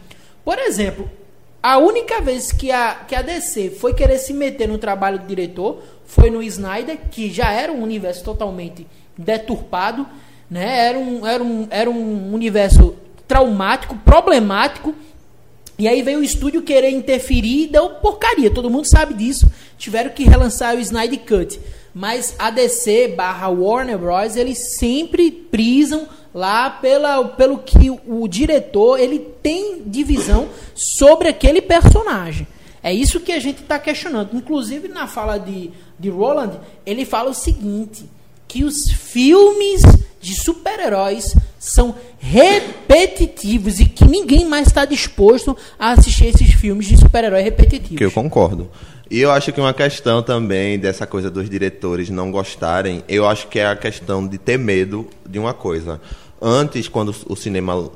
Por 0.44 0.58
exemplo, 0.58 1.08
a 1.62 1.76
única 1.78 2.20
vez 2.20 2.50
que 2.50 2.72
a, 2.72 2.94
que 3.06 3.14
a 3.14 3.22
DC 3.22 3.70
foi 3.70 3.92
querer 3.94 4.18
se 4.18 4.32
meter 4.32 4.66
no 4.66 4.78
trabalho 4.78 5.18
do 5.18 5.26
diretor 5.26 5.78
foi 6.06 6.30
no 6.30 6.42
Snyder, 6.42 6.98
que 7.10 7.30
já 7.30 7.52
era 7.52 7.70
um 7.70 7.82
universo 7.82 8.24
totalmente 8.24 8.86
deturpado, 9.18 10.06
né? 10.48 10.86
Era 10.86 10.98
um, 10.98 11.26
era 11.26 11.42
um, 11.42 11.66
era 11.68 11.90
um 11.90 12.32
universo 12.32 12.94
traumático, 13.26 13.96
problemático. 13.96 14.94
E 15.78 15.86
aí 15.86 16.02
veio 16.02 16.20
o 16.20 16.24
estúdio 16.24 16.62
querer 16.62 16.90
interferir 16.90 17.64
e 17.64 17.66
deu 17.68 17.90
porcaria, 17.90 18.50
todo 18.50 18.70
mundo 18.70 18.86
sabe 18.86 19.14
disso. 19.14 19.50
Tiveram 19.76 20.10
que 20.10 20.24
relançar 20.24 20.74
o 20.74 20.80
Snyder 20.80 21.20
Cut. 21.20 21.60
Mas 21.94 22.34
a 22.38 22.50
DC 22.50 23.08
barra 23.16 23.48
Warner 23.48 23.98
Bros. 23.98 24.36
eles 24.36 24.76
sempre 24.78 25.30
prisam 25.30 26.06
lá 26.34 26.70
pela, 26.70 27.24
pelo 27.30 27.58
que 27.58 27.90
o, 27.90 28.28
diretor 28.28 29.00
ele 29.00 29.18
tem 29.18 29.82
de 29.84 30.04
visão 30.04 30.48
sobre 30.74 31.28
aquele 31.28 31.60
personagem. 31.60 32.46
É 32.82 32.92
isso 32.92 33.20
que 33.20 33.32
a 33.32 33.40
gente 33.40 33.62
está 33.62 33.78
questionando. 33.78 34.36
Inclusive 34.36 34.88
na 34.88 35.06
fala 35.06 35.38
de, 35.38 35.70
de 35.98 36.08
Roland, 36.08 36.60
ele 36.86 37.04
fala 37.04 37.30
o 37.30 37.34
seguinte: 37.34 38.04
que 38.48 38.64
os 38.64 38.90
filmes 38.90 39.82
de 40.20 40.34
super-heróis 40.34 41.36
são 41.58 41.94
repetitivos 42.18 43.78
e 43.78 43.84
que 43.84 44.04
ninguém 44.04 44.46
mais 44.46 44.66
está 44.66 44.84
disposto 44.84 45.56
a 45.78 45.92
assistir 45.92 46.26
esses 46.26 46.52
filmes 46.54 46.86
de 46.86 46.96
super-herói 46.96 47.42
repetitivos. 47.42 47.98
Que 47.98 48.04
eu 48.04 48.10
concordo. 48.10 48.70
E 49.10 49.20
eu 49.20 49.30
acho 49.30 49.52
que 49.52 49.60
uma 49.60 49.72
questão 49.72 50.22
também 50.22 50.78
dessa 50.78 51.06
coisa 51.06 51.30
dos 51.30 51.48
diretores 51.48 52.10
não 52.10 52.30
gostarem, 52.30 53.02
eu 53.08 53.26
acho 53.26 53.48
que 53.48 53.58
é 53.58 53.66
a 53.66 53.76
questão 53.76 54.26
de 54.26 54.36
ter 54.36 54.58
medo 54.58 55.08
de 55.28 55.38
uma 55.38 55.54
coisa. 55.54 56.00
Antes, 56.40 56.88
quando 56.88 57.14
o 57.26 57.36
cinema 57.36 57.90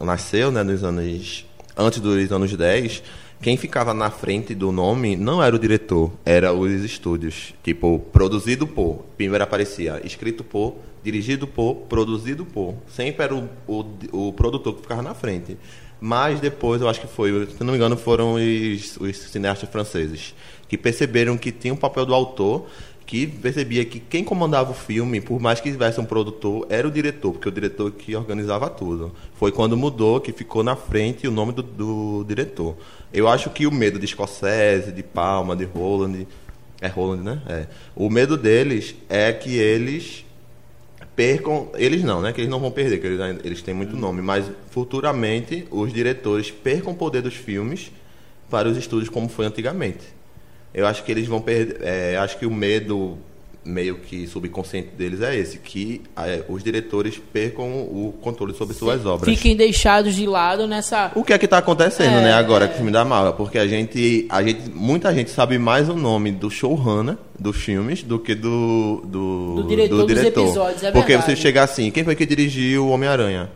nasceu, 0.00 0.50
né, 0.50 0.62
nos 0.62 0.82
anos 0.82 1.44
antes 1.76 2.00
dos 2.00 2.32
anos 2.32 2.56
10, 2.56 3.02
quem 3.44 3.58
ficava 3.58 3.92
na 3.92 4.10
frente 4.10 4.54
do 4.54 4.72
nome 4.72 5.16
não 5.16 5.42
era 5.42 5.54
o 5.54 5.58
diretor, 5.58 6.10
era 6.24 6.54
os 6.54 6.82
estúdios. 6.82 7.52
Tipo, 7.62 7.98
produzido 8.10 8.66
por, 8.66 9.04
primeiro 9.18 9.44
aparecia 9.44 10.00
escrito 10.02 10.42
por, 10.42 10.76
dirigido 11.02 11.46
por, 11.46 11.74
produzido 11.86 12.46
por. 12.46 12.74
Sempre 12.88 13.22
era 13.22 13.34
o, 13.34 13.46
o, 13.68 14.28
o 14.28 14.32
produtor 14.32 14.76
que 14.76 14.80
ficava 14.80 15.02
na 15.02 15.12
frente. 15.12 15.58
Mas 16.00 16.40
depois, 16.40 16.80
eu 16.80 16.88
acho 16.88 17.02
que 17.02 17.06
foi, 17.06 17.46
se 17.48 17.62
não 17.62 17.72
me 17.72 17.76
engano, 17.76 17.98
foram 17.98 18.36
os, 18.36 18.96
os 18.96 19.14
cineastas 19.14 19.68
franceses 19.68 20.34
que 20.66 20.78
perceberam 20.78 21.36
que 21.36 21.52
tinha 21.52 21.74
um 21.74 21.76
papel 21.76 22.06
do 22.06 22.14
autor 22.14 22.66
que 23.06 23.26
percebia 23.26 23.84
que 23.84 24.00
quem 24.00 24.24
comandava 24.24 24.70
o 24.70 24.74
filme, 24.74 25.20
por 25.20 25.40
mais 25.40 25.60
que 25.60 25.70
tivesse 25.70 26.00
um 26.00 26.04
produtor, 26.04 26.66
era 26.70 26.88
o 26.88 26.90
diretor, 26.90 27.32
porque 27.32 27.48
o 27.48 27.52
diretor 27.52 27.90
que 27.90 28.16
organizava 28.16 28.70
tudo. 28.70 29.12
Foi 29.34 29.52
quando 29.52 29.76
mudou 29.76 30.20
que 30.20 30.32
ficou 30.32 30.62
na 30.62 30.74
frente 30.74 31.28
o 31.28 31.30
nome 31.30 31.52
do, 31.52 31.62
do 31.62 32.24
diretor. 32.26 32.76
Eu 33.12 33.28
acho 33.28 33.50
que 33.50 33.66
o 33.66 33.70
medo 33.70 33.98
de 33.98 34.06
Scorsese, 34.06 34.90
de 34.90 35.02
Palma, 35.02 35.54
de 35.54 35.64
Roland, 35.64 36.26
é 36.80 36.88
Roland, 36.88 37.22
né? 37.22 37.42
É. 37.46 37.66
O 37.94 38.08
medo 38.10 38.36
deles 38.36 38.94
é 39.08 39.32
que 39.32 39.54
eles 39.54 40.24
percam, 41.14 41.68
eles 41.74 42.02
não, 42.02 42.20
né? 42.20 42.32
Que 42.32 42.40
eles 42.40 42.50
não 42.50 42.58
vão 42.58 42.70
perder, 42.70 42.98
que 42.98 43.06
eles, 43.06 43.44
eles 43.44 43.62
têm 43.62 43.74
muito 43.74 43.96
nome, 43.96 44.22
mas 44.22 44.50
futuramente 44.70 45.66
os 45.70 45.92
diretores 45.92 46.50
percam 46.50 46.92
o 46.92 46.96
poder 46.96 47.22
dos 47.22 47.34
filmes 47.34 47.92
para 48.50 48.68
os 48.68 48.76
estúdios 48.76 49.08
como 49.08 49.28
foi 49.28 49.46
antigamente. 49.46 50.04
Eu 50.74 50.86
acho 50.86 51.04
que 51.04 51.12
eles 51.12 51.26
vão 51.26 51.40
perder. 51.40 51.78
é, 51.82 52.16
acho 52.16 52.36
que 52.38 52.44
o 52.46 52.50
medo 52.50 53.16
meio 53.64 53.96
que 53.96 54.26
subconsciente 54.26 54.88
deles 54.88 55.22
é 55.22 55.34
esse, 55.34 55.56
que 55.58 56.02
é, 56.16 56.42
os 56.50 56.62
diretores 56.62 57.18
percam 57.32 57.64
o 57.64 58.14
controle 58.20 58.52
sobre 58.52 58.74
suas 58.74 59.06
obras. 59.06 59.34
Fiquem 59.34 59.56
deixados 59.56 60.14
de 60.14 60.26
lado 60.26 60.66
nessa. 60.66 61.10
O 61.14 61.24
que 61.24 61.32
é 61.32 61.38
que 61.38 61.46
está 61.46 61.58
acontecendo, 61.58 62.18
É, 62.18 62.24
né, 62.24 62.32
agora 62.34 62.66
é. 62.66 62.68
com 62.68 62.74
o 62.74 62.76
filme 62.76 62.92
da 62.92 63.06
Marvel? 63.06 63.32
Porque 63.32 63.56
a 63.58 63.66
gente, 63.66 64.26
a 64.28 64.42
gente, 64.42 64.68
muita 64.68 65.14
gente 65.14 65.30
sabe 65.30 65.56
mais 65.58 65.88
o 65.88 65.94
nome 65.94 66.30
do 66.30 66.50
showrunner 66.50 67.16
dos 67.38 67.56
filmes 67.56 68.02
do 68.02 68.18
que 68.18 68.34
do 68.34 69.02
do, 69.06 69.62
Do 69.62 69.68
diretor 69.68 70.04
dos 70.04 70.18
episódios, 70.22 70.82
é 70.82 70.90
Porque 70.92 71.12
verdade. 71.12 71.30
você 71.32 71.36
chega 71.40 71.62
assim, 71.62 71.90
quem 71.90 72.04
foi 72.04 72.14
que 72.14 72.26
dirigiu 72.26 72.84
o 72.86 72.90
Homem-Aranha? 72.90 73.48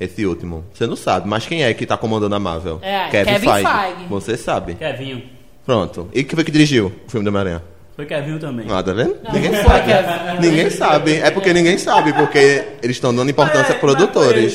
Esse 0.00 0.24
último. 0.24 0.64
Você 0.72 0.86
não 0.86 0.96
sabe, 0.96 1.28
mas 1.28 1.46
quem 1.46 1.62
é 1.62 1.74
que 1.74 1.84
está 1.84 1.96
comandando 1.98 2.34
a 2.34 2.38
Marvel? 2.38 2.78
É, 2.82 3.08
Kevin 3.10 3.38
Feige. 3.38 3.68
Você 4.08 4.36
sabe. 4.36 4.74
Kevinho. 4.76 5.22
Pronto. 5.66 6.08
E 6.14 6.22
quem 6.22 6.36
foi 6.36 6.44
que 6.44 6.52
dirigiu 6.52 6.92
o 7.06 7.10
filme 7.10 7.24
do 7.24 7.28
Homem-Aranha? 7.28 7.62
Foi 7.96 8.04
Kevinho 8.04 8.38
também. 8.38 8.66
Ah, 8.70 8.82
tá 8.82 8.92
vendo? 8.92 9.16
Não, 9.24 9.32
ninguém 9.32 9.50
não 9.50 9.64
sabe. 9.64 9.86
Kevin. 9.86 10.40
Ninguém 10.46 10.70
sabe. 10.70 11.14
É 11.14 11.30
porque 11.30 11.52
ninguém 11.52 11.78
sabe, 11.78 12.12
porque 12.12 12.64
eles 12.82 12.96
estão 12.96 13.14
dando 13.14 13.30
importância 13.30 13.74
a 13.74 13.78
produtores. 13.78 14.54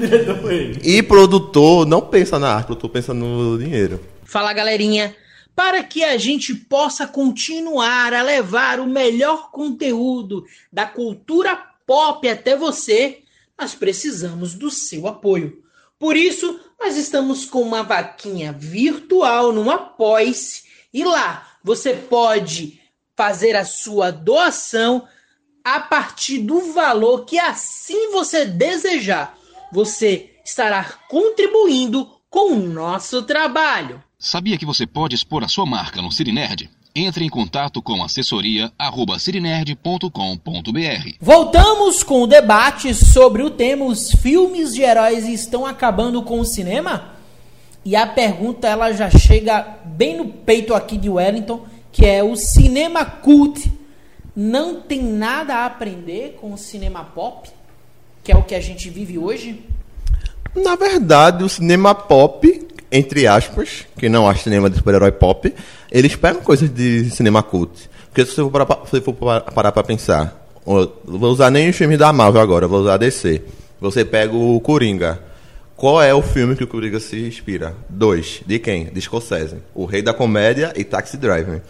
Diretor 0.00 0.38
foi 0.38 0.54
ele. 0.54 0.80
E 0.82 1.02
produtor 1.02 1.86
não 1.86 2.00
pensa 2.00 2.38
na 2.38 2.56
arte, 2.56 2.66
produtor 2.66 2.90
pensa 2.90 3.14
no 3.14 3.56
dinheiro. 3.58 4.00
Fala 4.24 4.52
galerinha! 4.52 5.14
Para 5.54 5.84
que 5.84 6.02
a 6.02 6.18
gente 6.18 6.54
possa 6.54 7.06
continuar 7.06 8.12
a 8.12 8.22
levar 8.22 8.80
o 8.80 8.86
melhor 8.86 9.50
conteúdo 9.52 10.44
da 10.72 10.84
cultura 10.84 11.56
pop 11.86 12.28
até 12.28 12.56
você, 12.56 13.18
nós 13.58 13.74
precisamos 13.74 14.54
do 14.54 14.70
seu 14.70 15.06
apoio. 15.06 15.59
Por 16.00 16.16
isso, 16.16 16.58
nós 16.80 16.96
estamos 16.96 17.44
com 17.44 17.60
uma 17.60 17.82
vaquinha 17.82 18.54
virtual 18.54 19.52
no 19.52 19.70
Apoice 19.70 20.62
e 20.94 21.04
lá 21.04 21.46
você 21.62 21.92
pode 21.92 22.80
fazer 23.14 23.54
a 23.54 23.66
sua 23.66 24.10
doação 24.10 25.06
a 25.62 25.78
partir 25.78 26.38
do 26.38 26.72
valor 26.72 27.26
que 27.26 27.38
assim 27.38 28.10
você 28.12 28.46
desejar. 28.46 29.36
Você 29.70 30.30
estará 30.42 30.84
contribuindo 31.06 32.10
com 32.30 32.54
o 32.54 32.66
nosso 32.66 33.22
trabalho. 33.24 34.02
Sabia 34.18 34.56
que 34.56 34.64
você 34.64 34.86
pode 34.86 35.14
expor 35.14 35.44
a 35.44 35.48
sua 35.48 35.66
marca 35.66 36.00
no 36.00 36.10
Cirinerd? 36.10 36.70
Entre 36.94 37.24
em 37.24 37.28
contato 37.28 37.80
com 37.80 38.02
assessoria 38.02 38.72
arroba 38.78 39.18
cirinerd.com.br. 39.18 40.10
Voltamos 41.20 42.02
com 42.02 42.22
o 42.22 42.26
debate 42.26 42.92
sobre 42.94 43.42
o 43.42 43.50
tema 43.50 43.84
os 43.84 44.10
filmes 44.10 44.74
de 44.74 44.82
heróis 44.82 45.26
estão 45.28 45.64
acabando 45.64 46.22
com 46.22 46.40
o 46.40 46.44
cinema? 46.44 47.14
E 47.84 47.94
a 47.94 48.06
pergunta 48.06 48.68
ela 48.68 48.92
já 48.92 49.08
chega 49.08 49.78
bem 49.84 50.16
no 50.16 50.26
peito 50.26 50.74
aqui 50.74 50.98
de 50.98 51.08
Wellington, 51.08 51.64
que 51.92 52.04
é 52.04 52.22
o 52.22 52.34
cinema 52.34 53.04
cult 53.04 53.70
não 54.34 54.80
tem 54.80 55.02
nada 55.02 55.56
a 55.56 55.66
aprender 55.66 56.38
com 56.40 56.52
o 56.52 56.58
cinema 56.58 57.04
pop, 57.04 57.48
que 58.22 58.32
é 58.32 58.36
o 58.36 58.42
que 58.42 58.54
a 58.54 58.60
gente 58.60 58.88
vive 58.88 59.18
hoje? 59.18 59.64
Na 60.54 60.76
verdade, 60.76 61.44
o 61.44 61.48
cinema 61.48 61.94
pop, 61.94 62.68
entre 62.90 63.26
aspas, 63.26 63.86
que 63.96 64.08
não 64.08 64.28
acha 64.28 64.44
cinema 64.44 64.68
de 64.70 64.76
super-herói 64.76 65.12
pop, 65.12 65.52
eles 65.90 66.16
pegam 66.16 66.40
coisas 66.42 66.68
de 66.72 67.08
cinema 67.10 67.42
cult. 67.42 67.88
Porque 68.08 68.24
se 68.24 68.32
você 68.34 68.42
for 68.42 68.50
parar, 68.50 68.86
se 68.90 69.00
for 69.00 69.12
pa- 69.14 69.40
parar 69.40 69.72
pra 69.72 69.82
pensar, 69.82 70.46
vou 70.64 71.30
usar 71.32 71.50
nem 71.50 71.68
os 71.70 71.76
filmes 71.76 71.98
da 71.98 72.12
Marvel 72.12 72.40
agora, 72.40 72.66
vou 72.66 72.80
usar 72.80 72.94
a 72.94 72.96
DC. 72.96 73.42
Você 73.80 74.04
pega 74.04 74.34
o 74.34 74.60
Coringa. 74.60 75.20
Qual 75.76 76.02
é 76.02 76.12
o 76.12 76.20
filme 76.20 76.54
que 76.56 76.64
o 76.64 76.66
Coringa 76.66 77.00
se 77.00 77.18
inspira? 77.26 77.74
Dois. 77.88 78.42
De 78.44 78.58
quem? 78.58 78.84
De 78.86 79.00
Scorsese. 79.00 79.56
O 79.74 79.86
Rei 79.86 80.02
da 80.02 80.12
Comédia 80.12 80.72
e 80.76 80.84
Taxi 80.84 81.16
Driver. 81.16 81.62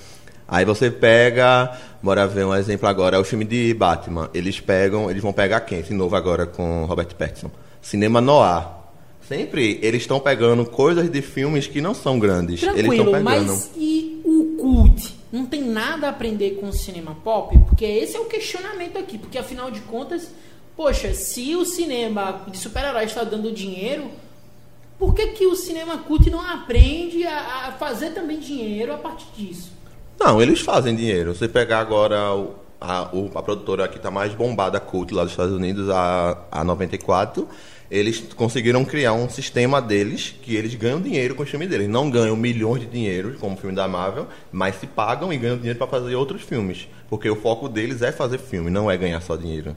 Aí 0.49 0.65
você 0.65 0.91
pega, 0.91 1.71
bora 2.03 2.27
ver 2.27 2.45
um 2.45 2.53
exemplo 2.53 2.89
agora, 2.89 3.17
é 3.17 3.21
o 3.21 3.25
filme 3.25 3.45
de 3.45 3.73
Batman. 3.75 4.29
Eles 4.35 4.59
pegam, 4.59 5.09
eles 5.09 5.23
vão 5.23 5.33
pegar 5.33 5.61
quem? 5.61 5.81
De 5.83 5.95
novo 5.95 6.17
agora 6.17 6.45
com 6.45 6.85
Robert 6.87 7.15
Pattinson. 7.17 7.53
Cinema 7.81 8.21
noir. 8.21 8.65
Sempre 9.31 9.79
eles 9.81 10.03
estão 10.03 10.19
pegando 10.19 10.67
coisas 10.67 11.09
de 11.09 11.23
filmes 11.23 11.69
que 11.69 11.81
não 11.81 11.95
são 11.95 12.19
grandes. 12.19 12.59
Tranquilo, 12.61 13.05
pegando. 13.07 13.23
mas 13.23 13.71
e 13.77 14.21
o 14.25 14.57
cult? 14.59 15.15
Não 15.31 15.47
tem 15.47 15.63
nada 15.63 16.09
a 16.09 16.11
aprender 16.11 16.57
com 16.61 16.67
o 16.69 16.73
cinema 16.73 17.17
pop? 17.23 17.57
Porque 17.69 17.85
esse 17.85 18.17
é 18.17 18.21
o 18.21 18.25
questionamento 18.25 18.99
aqui. 18.99 19.19
Porque 19.19 19.39
afinal 19.39 19.71
de 19.71 19.79
contas, 19.83 20.33
poxa, 20.77 21.15
se 21.15 21.55
o 21.55 21.65
cinema 21.65 22.43
de 22.51 22.59
super-heróis 22.59 23.11
está 23.11 23.23
dando 23.23 23.53
dinheiro, 23.53 24.11
por 24.99 25.15
que, 25.15 25.29
que 25.29 25.47
o 25.47 25.55
cinema 25.55 25.99
cult 25.99 26.29
não 26.29 26.41
aprende 26.41 27.25
a, 27.25 27.69
a 27.69 27.73
fazer 27.79 28.11
também 28.11 28.41
dinheiro 28.41 28.93
a 28.93 28.97
partir 28.99 29.27
disso? 29.37 29.71
Não, 30.19 30.43
eles 30.43 30.61
fazem 30.61 30.97
dinheiro. 30.97 31.37
Você 31.37 31.47
pegar 31.47 31.79
agora 31.79 32.35
o- 32.35 32.55
a, 32.81 33.09
o- 33.15 33.31
a 33.37 33.43
produtora 33.45 33.87
que 33.87 33.97
está 33.97 34.11
mais 34.11 34.35
bombada, 34.35 34.79
a 34.79 34.81
Cult, 34.81 35.15
lá 35.15 35.23
dos 35.23 35.31
Estados 35.33 35.55
Unidos, 35.55 35.89
a, 35.89 36.37
a 36.51 36.65
94, 36.65 37.47
eles 37.91 38.21
conseguiram 38.37 38.85
criar 38.85 39.13
um 39.13 39.29
sistema 39.29 39.83
deles 39.83 40.35
que 40.43 40.55
eles 40.55 40.75
ganham 40.75 41.01
dinheiro 41.01 41.35
com 41.35 41.43
o 41.43 41.47
filme 41.47 41.67
deles. 41.67 41.89
Não 41.89 42.09
ganham 42.11 42.37
milhões 42.37 42.81
de 42.83 42.87
dinheiro, 42.87 43.37
como 43.41 43.57
o 43.57 43.59
filme 43.59 43.75
da 43.75 43.89
Marvel, 43.89 44.29
mas 44.53 44.77
se 44.77 44.87
pagam 44.87 45.33
e 45.33 45.37
ganham 45.37 45.57
dinheiro 45.57 45.79
para 45.79 45.89
fazer 45.89 46.15
outros 46.15 46.43
filmes. 46.43 46.87
Porque 47.09 47.29
o 47.29 47.35
foco 47.35 47.69
deles 47.69 48.01
é 48.03 48.13
fazer 48.13 48.39
filme, 48.39 48.71
não 48.71 48.91
é 48.91 48.97
ganhar 48.97 49.21
só 49.21 49.35
dinheiro. 49.37 49.77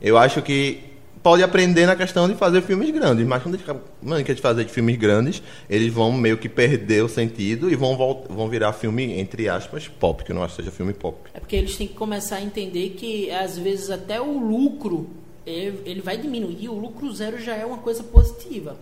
Eu 0.00 0.16
acho 0.16 0.40
que 0.40 0.80
pode 1.22 1.42
aprender 1.42 1.84
na 1.84 1.94
questão 1.94 2.26
de 2.26 2.34
fazer 2.34 2.62
filmes 2.62 2.88
grandes, 2.90 3.26
mas 3.26 3.42
quando 3.42 3.56
eles 3.56 4.24
quer 4.24 4.36
fazer 4.36 4.64
de 4.64 4.72
filmes 4.72 4.96
grandes, 4.96 5.42
eles 5.68 5.92
vão 5.92 6.10
meio 6.12 6.38
que 6.38 6.48
perder 6.48 7.04
o 7.04 7.08
sentido 7.10 7.70
e 7.70 7.76
vão, 7.76 7.94
vol- 7.94 8.24
vão 8.30 8.48
virar 8.48 8.72
filme, 8.72 9.20
entre 9.20 9.46
aspas, 9.46 9.86
pop, 9.86 10.24
que 10.24 10.32
eu 10.32 10.34
não 10.36 10.42
acho 10.42 10.56
que 10.56 10.62
seja 10.62 10.74
filme 10.74 10.94
pop. 10.94 11.18
É 11.34 11.40
porque 11.40 11.56
eles 11.56 11.76
têm 11.76 11.86
que 11.86 11.92
começar 11.92 12.36
a 12.36 12.42
entender 12.42 12.94
que 12.96 13.30
às 13.30 13.58
vezes 13.58 13.90
até 13.90 14.18
o 14.18 14.38
lucro 14.38 15.10
ele 15.46 16.00
vai 16.00 16.16
diminuir. 16.16 16.68
O 16.68 16.78
lucro 16.78 17.12
zero 17.12 17.38
já 17.40 17.54
é 17.54 17.64
uma 17.64 17.78
coisa 17.78 18.02
positiva. 18.02 18.76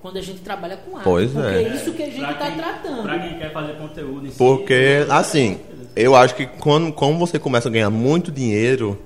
Quando 0.00 0.16
a 0.18 0.22
gente 0.22 0.40
trabalha 0.40 0.76
com 0.76 0.96
arte. 0.96 1.04
Pois 1.04 1.32
porque 1.32 1.48
é. 1.48 1.62
é 1.62 1.74
isso 1.74 1.92
que 1.92 2.02
a 2.02 2.06
gente 2.06 2.30
está 2.30 2.50
tratando. 2.52 3.02
Pra 3.02 3.18
quem 3.18 3.38
quer 3.38 3.52
fazer 3.52 3.72
conteúdo 3.74 4.26
em 4.26 4.30
si, 4.30 4.38
Porque, 4.38 5.04
assim, 5.10 5.58
eu 5.96 6.14
acho 6.14 6.36
que 6.36 6.46
quando, 6.46 6.92
quando 6.92 7.18
você 7.18 7.38
começa 7.38 7.68
a 7.68 7.72
ganhar 7.72 7.90
muito 7.90 8.30
dinheiro, 8.30 8.96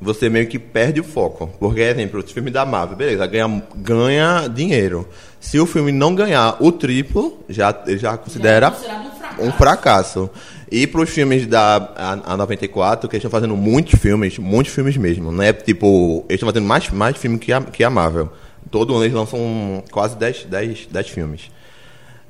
você 0.00 0.28
meio 0.28 0.46
que 0.46 0.58
perde 0.58 1.00
o 1.00 1.04
foco. 1.04 1.50
Porque, 1.58 1.80
exemplo, 1.80 2.20
o 2.20 2.22
filme 2.22 2.50
da 2.50 2.64
Marvel, 2.64 2.96
beleza, 2.96 3.26
ganha, 3.26 3.62
ganha 3.74 4.48
dinheiro. 4.48 5.08
Se 5.40 5.58
o 5.58 5.66
filme 5.66 5.90
não 5.90 6.14
ganhar 6.14 6.56
o 6.62 6.70
triplo, 6.70 7.38
já, 7.48 7.74
já 7.88 8.16
considera 8.16 8.68
é 8.68 8.70
considerado 8.70 9.06
um 9.06 9.10
fracasso. 9.10 9.42
um 9.42 9.52
fracasso. 9.52 10.30
E 10.70 10.86
para 10.86 11.00
os 11.00 11.10
filmes 11.10 11.46
da 11.46 11.76
a, 11.96 12.32
a 12.32 12.36
94, 12.36 13.08
que 13.08 13.16
eles 13.16 13.24
estão 13.24 13.30
fazendo 13.30 13.56
muitos 13.56 13.98
filmes, 13.98 14.38
muitos 14.38 14.72
filmes 14.72 14.96
mesmo, 14.96 15.32
né? 15.32 15.52
Tipo, 15.52 16.24
eles 16.28 16.36
estão 16.36 16.48
fazendo 16.48 16.66
mais, 16.66 16.88
mais 16.90 17.16
filme 17.16 17.38
que 17.38 17.52
a, 17.52 17.60
que 17.60 17.82
a 17.82 17.90
Marvel. 17.90 18.30
Todo 18.70 18.94
ano 18.94 19.04
eles 19.04 19.14
lançam 19.14 19.82
quase 19.90 20.16
10, 20.16 20.44
10, 20.44 20.86
10 20.86 21.08
filmes. 21.08 21.50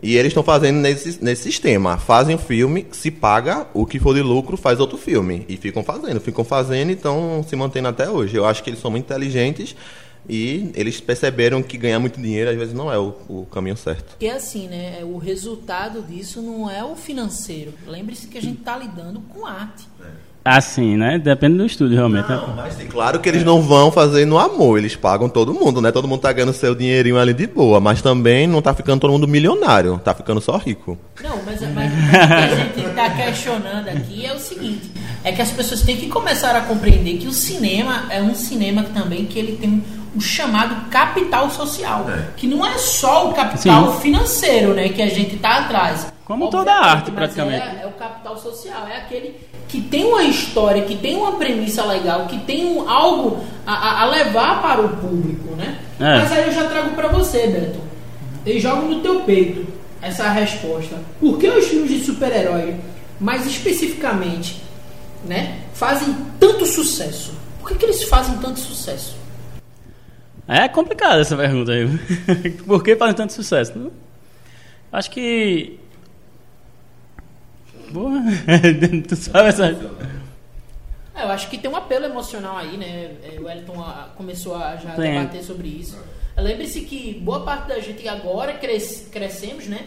E 0.03 0.16
eles 0.16 0.31
estão 0.31 0.42
fazendo 0.42 0.76
nesse, 0.76 1.22
nesse 1.22 1.42
sistema. 1.42 1.98
Fazem 1.98 2.35
um 2.35 2.38
filme, 2.38 2.87
se 2.92 3.11
paga, 3.11 3.66
o 3.74 3.85
que 3.85 3.98
for 3.98 4.14
de 4.14 4.22
lucro 4.22 4.57
faz 4.57 4.81
outro 4.81 4.96
filme. 4.96 5.44
E 5.46 5.59
ficam 5.59 5.85
fazendo, 5.85 6.18
ficam 6.20 6.42
fazendo 6.42 6.90
e 6.90 6.94
estão 6.94 7.44
se 7.46 7.55
mantendo 7.55 7.88
até 7.88 8.09
hoje. 8.09 8.35
Eu 8.37 8.46
acho 8.46 8.62
que 8.62 8.70
eles 8.70 8.81
são 8.81 8.90
muito 8.90 9.05
inteligentes 9.05 9.76
e 10.28 10.70
eles 10.74 11.00
perceberam 11.00 11.62
que 11.62 11.76
ganhar 11.76 11.98
muito 11.98 12.20
dinheiro 12.20 12.50
às 12.50 12.56
vezes 12.56 12.74
não 12.74 12.92
é 12.92 12.98
o, 12.98 13.14
o 13.28 13.46
caminho 13.50 13.76
certo. 13.76 14.11
Porque 14.11 14.28
assim, 14.28 14.68
né? 14.68 15.00
O 15.02 15.18
resultado 15.18 16.02
disso 16.02 16.40
não 16.40 16.70
é 16.70 16.85
o 16.85 16.94
financeiro. 16.94 17.72
Lembre-se 17.87 18.28
que 18.28 18.38
a 18.38 18.42
gente 18.42 18.59
está 18.59 18.76
lidando 18.76 19.20
com 19.20 19.46
arte. 19.46 19.88
Assim, 20.42 20.96
né? 20.96 21.18
Depende 21.18 21.59
do 21.59 21.66
estúdio, 21.66 21.96
realmente. 21.96 22.28
né? 22.28 22.42
Mas 22.56 22.80
é 22.80 22.85
claro 22.85 23.20
que 23.20 23.28
eles 23.28 23.44
não 23.44 23.61
vão 23.61 23.92
fazer 23.92 24.24
no 24.24 24.38
amor, 24.38 24.78
eles 24.78 24.96
pagam 24.96 25.28
todo 25.28 25.52
mundo, 25.52 25.83
né? 25.83 25.92
Todo 25.92 26.09
mundo 26.09 26.20
tá 26.20 26.33
ganhando 26.33 26.54
seu 26.54 26.74
dinheirinho 26.74 27.18
ali 27.18 27.35
de 27.35 27.46
boa, 27.46 27.78
mas 27.78 28.00
também 28.00 28.46
não 28.46 28.62
tá 28.62 28.72
ficando 28.72 29.00
todo 29.00 29.11
mundo 29.11 29.28
milionário, 29.28 30.00
tá 30.02 30.14
ficando 30.14 30.40
só 30.40 30.56
rico. 30.56 30.98
Não, 31.22 31.42
mas, 31.44 31.61
mas 31.74 31.92
o 31.92 32.11
que 32.11 32.16
a 32.16 32.56
gente 32.56 32.88
está 32.88 33.11
questionando 33.11 33.88
aqui 33.88 34.24
é 34.24 34.33
o 34.33 34.38
seguinte: 34.38 34.90
é 35.22 35.30
que 35.30 35.42
as 35.42 35.50
pessoas 35.50 35.83
têm 35.83 35.98
que 35.98 36.09
começar 36.09 36.56
a 36.56 36.62
compreender 36.62 37.18
que 37.18 37.28
o 37.28 37.33
cinema 37.33 38.06
é 38.09 38.22
um 38.22 38.35
cinema 38.35 38.83
que 38.83 38.92
também 38.92 39.26
que 39.26 39.38
ele 39.38 39.56
tem 39.59 39.85
um 40.14 40.20
chamado 40.20 40.88
capital 40.90 41.51
social, 41.51 42.07
que 42.37 42.46
não 42.46 42.64
é 42.66 42.77
só 42.79 43.29
o 43.31 43.35
capital 43.35 43.94
Sim. 43.94 44.01
financeiro, 44.01 44.75
né, 44.75 44.88
que 44.88 45.01
a 45.03 45.09
gente 45.09 45.37
está 45.37 45.59
atrás. 45.61 46.07
Como 46.25 46.49
toda 46.49 46.73
arte, 46.73 47.07
mas 47.11 47.14
praticamente. 47.14 47.61
É, 47.66 47.83
é 47.83 47.87
o 47.87 47.92
capital 47.92 48.37
social, 48.38 48.87
é 48.88 48.96
aquele 48.99 49.37
que 49.68 49.81
tem 49.81 50.05
uma 50.05 50.23
história, 50.25 50.83
que 50.83 50.96
tem 50.96 51.16
uma 51.16 51.33
premissa 51.33 51.85
legal, 51.85 52.27
que 52.27 52.38
tem 52.38 52.66
um, 52.66 52.88
algo 52.88 53.44
a, 53.66 53.73
a- 53.73 54.03
a 54.03 54.05
levar 54.07 54.62
para 54.62 54.81
o 54.81 54.88
público, 54.96 55.55
né? 55.57 55.79
É. 55.99 56.18
Mas 56.18 56.33
aí 56.33 56.46
eu 56.46 56.53
já 56.53 56.64
trago 56.68 56.90
para 56.94 57.09
você, 57.09 57.46
Beto. 57.49 57.81
Eu 58.46 58.59
jogo 58.61 58.83
no 58.87 59.01
teu 59.01 59.20
peito 59.20 59.66
essa 60.01 60.29
resposta. 60.31 60.96
Por 61.20 61.37
que 61.38 61.49
os 61.49 61.66
filmes 61.66 61.90
de 61.90 62.05
super-herói, 62.05 62.77
mais 63.20 63.44
especificamente, 63.46 64.62
né, 65.25 65.59
fazem 65.75 66.14
tanto 66.38 66.64
sucesso? 66.66 67.35
Por 67.61 67.68
que, 67.70 67.75
que 67.79 67.85
eles 67.87 68.03
fazem 68.05 68.37
tanto 68.38 68.59
sucesso? 68.61 69.16
É 70.53 70.69
complicada 70.69 71.21
essa 71.21 71.37
pergunta 71.37 71.71
aí. 71.73 71.87
Por 72.67 72.83
que 72.83 72.97
fazem 72.97 73.15
tanto 73.15 73.33
sucesso? 73.33 73.79
Não- 73.79 73.93
Acho 74.93 75.11
que. 75.13 75.79
Boa. 77.93 78.11
tu 79.07 79.15
sabe 79.17 79.49
essa. 79.51 79.67
É, 81.15 81.23
eu 81.25 81.29
acho 81.29 81.49
que 81.49 81.59
tem 81.59 81.71
um 81.71 81.77
apelo 81.77 82.05
emocional 82.07 82.57
aí, 82.57 82.77
né? 82.77 83.13
É, 83.23 83.39
O 83.41 83.45
Wellington 83.45 83.81
ah, 83.81 84.09
começou 84.17 84.57
a 84.57 84.77
já 84.77 84.91
Tem. 84.95 85.13
debater 85.13 85.43
sobre 85.45 85.69
isso. 85.69 85.97
Lembre-se 86.37 86.81
que 86.83 87.15
boa 87.23 87.41
parte 87.45 87.69
da 87.69 87.79
gente 87.81 88.07
agora 88.09 88.55
cres- 88.55 89.09
crescemos, 89.13 89.67
né? 89.67 89.85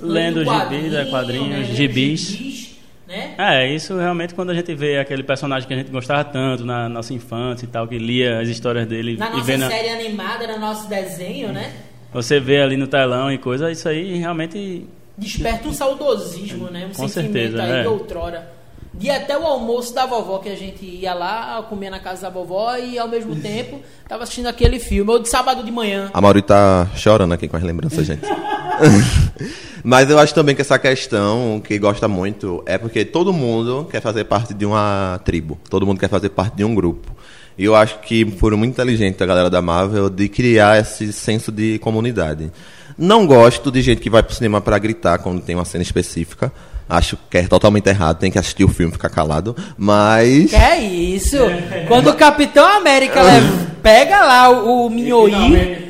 Lendo 0.00 0.44
quadrinho, 0.44 0.82
gibis, 0.82 0.94
é, 0.94 1.04
quadrinhos, 1.10 1.48
né? 1.48 1.56
Lendo 1.58 1.74
gibis. 1.74 2.76
Né? 3.12 3.34
É, 3.38 3.72
isso 3.72 3.96
realmente 3.96 4.34
quando 4.34 4.50
a 4.50 4.54
gente 4.54 4.74
vê 4.74 4.98
aquele 4.98 5.22
personagem 5.22 5.68
que 5.68 5.74
a 5.74 5.76
gente 5.76 5.90
gostava 5.90 6.24
tanto 6.24 6.64
na 6.64 6.88
nossa 6.88 7.12
infância 7.14 7.64
e 7.64 7.68
tal, 7.68 7.86
que 7.86 7.98
lia 7.98 8.40
as 8.40 8.48
histórias 8.48 8.86
dele 8.86 9.16
Na 9.18 9.28
e 9.28 9.36
nossa 9.36 9.56
na- 9.58 9.68
série 9.70 9.88
animada, 9.90 10.46
no 10.46 10.58
nosso 10.58 10.88
desenho, 10.88 11.52
né? 11.52 11.72
você 12.12 12.40
vê 12.40 12.60
ali 12.62 12.76
no 12.76 12.86
telão 12.86 13.30
e 13.30 13.38
coisa, 13.38 13.70
isso 13.70 13.88
aí 13.88 14.18
realmente 14.18 14.86
Desperta 15.16 15.68
um 15.68 15.72
saudosismo, 15.74 16.70
né? 16.70 16.86
Um 16.86 16.94
Com 16.96 17.06
sentimento 17.06 17.52
certeza, 17.52 17.62
aí 17.62 17.70
é. 17.70 17.82
de 17.82 17.88
outrora. 17.88 18.50
De 18.94 19.10
até 19.10 19.38
o 19.38 19.46
almoço 19.46 19.94
da 19.94 20.04
vovó, 20.06 20.38
que 20.38 20.48
a 20.48 20.56
gente 20.56 20.84
ia 20.84 21.12
lá, 21.14 21.62
comer 21.68 21.90
na 21.90 21.98
casa 21.98 22.22
da 22.22 22.30
vovó 22.30 22.76
e 22.76 22.98
ao 22.98 23.08
mesmo 23.08 23.36
tempo 23.36 23.80
tava 24.08 24.22
assistindo 24.22 24.46
aquele 24.48 24.78
filme. 24.78 25.10
Ou 25.10 25.18
de 25.18 25.28
sábado 25.28 25.62
de 25.62 25.70
manhã. 25.70 26.10
A 26.12 26.20
Mauri 26.20 26.42
tá 26.42 26.88
chorando 26.96 27.32
aqui 27.32 27.46
com 27.48 27.56
as 27.56 27.62
lembranças, 27.62 28.06
gente. 28.06 28.22
Mas 29.84 30.08
eu 30.08 30.18
acho 30.18 30.32
também 30.32 30.54
que 30.54 30.60
essa 30.60 30.78
questão 30.78 31.60
que 31.62 31.76
gosta 31.78 32.06
muito 32.06 32.62
é 32.66 32.78
porque 32.78 33.04
todo 33.04 33.32
mundo 33.32 33.86
quer 33.90 34.00
fazer 34.00 34.24
parte 34.24 34.54
de 34.54 34.64
uma 34.64 35.20
tribo, 35.24 35.58
todo 35.68 35.84
mundo 35.84 35.98
quer 35.98 36.08
fazer 36.08 36.28
parte 36.28 36.56
de 36.56 36.64
um 36.64 36.74
grupo. 36.74 37.14
E 37.58 37.64
eu 37.64 37.74
acho 37.74 37.98
que 38.00 38.24
foram 38.38 38.56
muito 38.56 38.72
inteligentes 38.72 39.20
a 39.20 39.26
galera 39.26 39.50
da 39.50 39.60
Marvel 39.60 40.08
de 40.08 40.28
criar 40.28 40.80
esse 40.80 41.12
senso 41.12 41.50
de 41.50 41.78
comunidade. 41.80 42.50
Não 43.02 43.26
gosto 43.26 43.70
de 43.72 43.82
gente 43.82 44.00
que 44.00 44.08
vai 44.08 44.22
pro 44.22 44.32
cinema 44.34 44.60
pra 44.60 44.78
gritar 44.78 45.18
quando 45.18 45.40
tem 45.42 45.56
uma 45.56 45.64
cena 45.64 45.82
específica. 45.82 46.52
Acho 46.88 47.16
que 47.30 47.38
é 47.38 47.42
totalmente 47.48 47.88
errado, 47.88 48.18
tem 48.18 48.30
que 48.30 48.38
assistir 48.38 48.64
o 48.64 48.68
filme 48.68 48.90
e 48.90 48.94
ficar 48.94 49.08
calado. 49.08 49.56
Mas. 49.76 50.50
Que 50.50 50.56
é 50.56 50.78
isso? 50.80 51.36
Quando 51.88 52.10
o 52.10 52.14
Capitão 52.14 52.64
América 52.66 53.22
leva- 53.22 53.66
pega 53.82 54.22
lá 54.22 54.50
o, 54.50 54.86
o 54.86 54.90
Minhoí. 54.90 55.86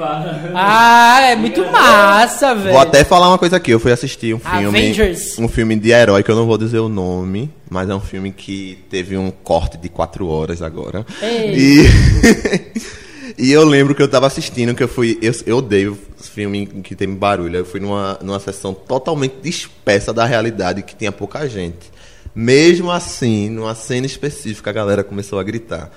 Ah, 0.54 1.20
é 1.22 1.36
muito 1.36 1.66
massa, 1.70 2.54
velho. 2.54 2.72
Vou 2.72 2.80
até 2.80 3.04
falar 3.04 3.28
uma 3.28 3.38
coisa 3.38 3.56
aqui. 3.56 3.72
Eu 3.72 3.80
fui 3.80 3.92
assistir 3.92 4.34
um 4.34 4.38
filme. 4.38 4.66
Avengers. 4.78 5.38
Um 5.38 5.48
filme 5.48 5.76
de 5.76 5.90
herói 5.90 6.22
que 6.22 6.30
eu 6.30 6.36
não 6.36 6.46
vou 6.46 6.56
dizer 6.56 6.78
o 6.78 6.88
nome, 6.88 7.50
mas 7.68 7.90
é 7.90 7.94
um 7.94 8.00
filme 8.00 8.30
que 8.32 8.78
teve 8.88 9.16
um 9.18 9.30
corte 9.30 9.76
de 9.76 9.88
quatro 9.88 10.28
horas 10.28 10.62
agora. 10.62 11.04
Ei. 11.20 11.54
E. 11.56 12.82
e 13.38 13.52
eu 13.52 13.64
lembro 13.64 13.94
que 13.94 14.02
eu 14.02 14.08
tava 14.08 14.26
assistindo, 14.26 14.74
que 14.74 14.82
eu 14.82 14.88
fui. 14.88 15.18
Eu, 15.22 15.32
eu 15.46 15.56
odeio 15.58 15.98
filme 16.22 16.66
que 16.66 16.94
tem 16.94 17.08
barulho. 17.14 17.58
Eu 17.58 17.64
fui 17.64 17.80
numa, 17.80 18.18
numa 18.22 18.40
sessão 18.40 18.74
totalmente 18.74 19.36
dispersa 19.42 20.12
da 20.12 20.24
realidade 20.24 20.82
que 20.82 20.94
tinha 20.94 21.12
pouca 21.12 21.48
gente. 21.48 21.90
Mesmo 22.34 22.90
assim, 22.90 23.50
numa 23.50 23.74
cena 23.74 24.06
específica, 24.06 24.70
a 24.70 24.72
galera 24.72 25.04
começou 25.04 25.38
a 25.38 25.42
gritar. 25.42 25.90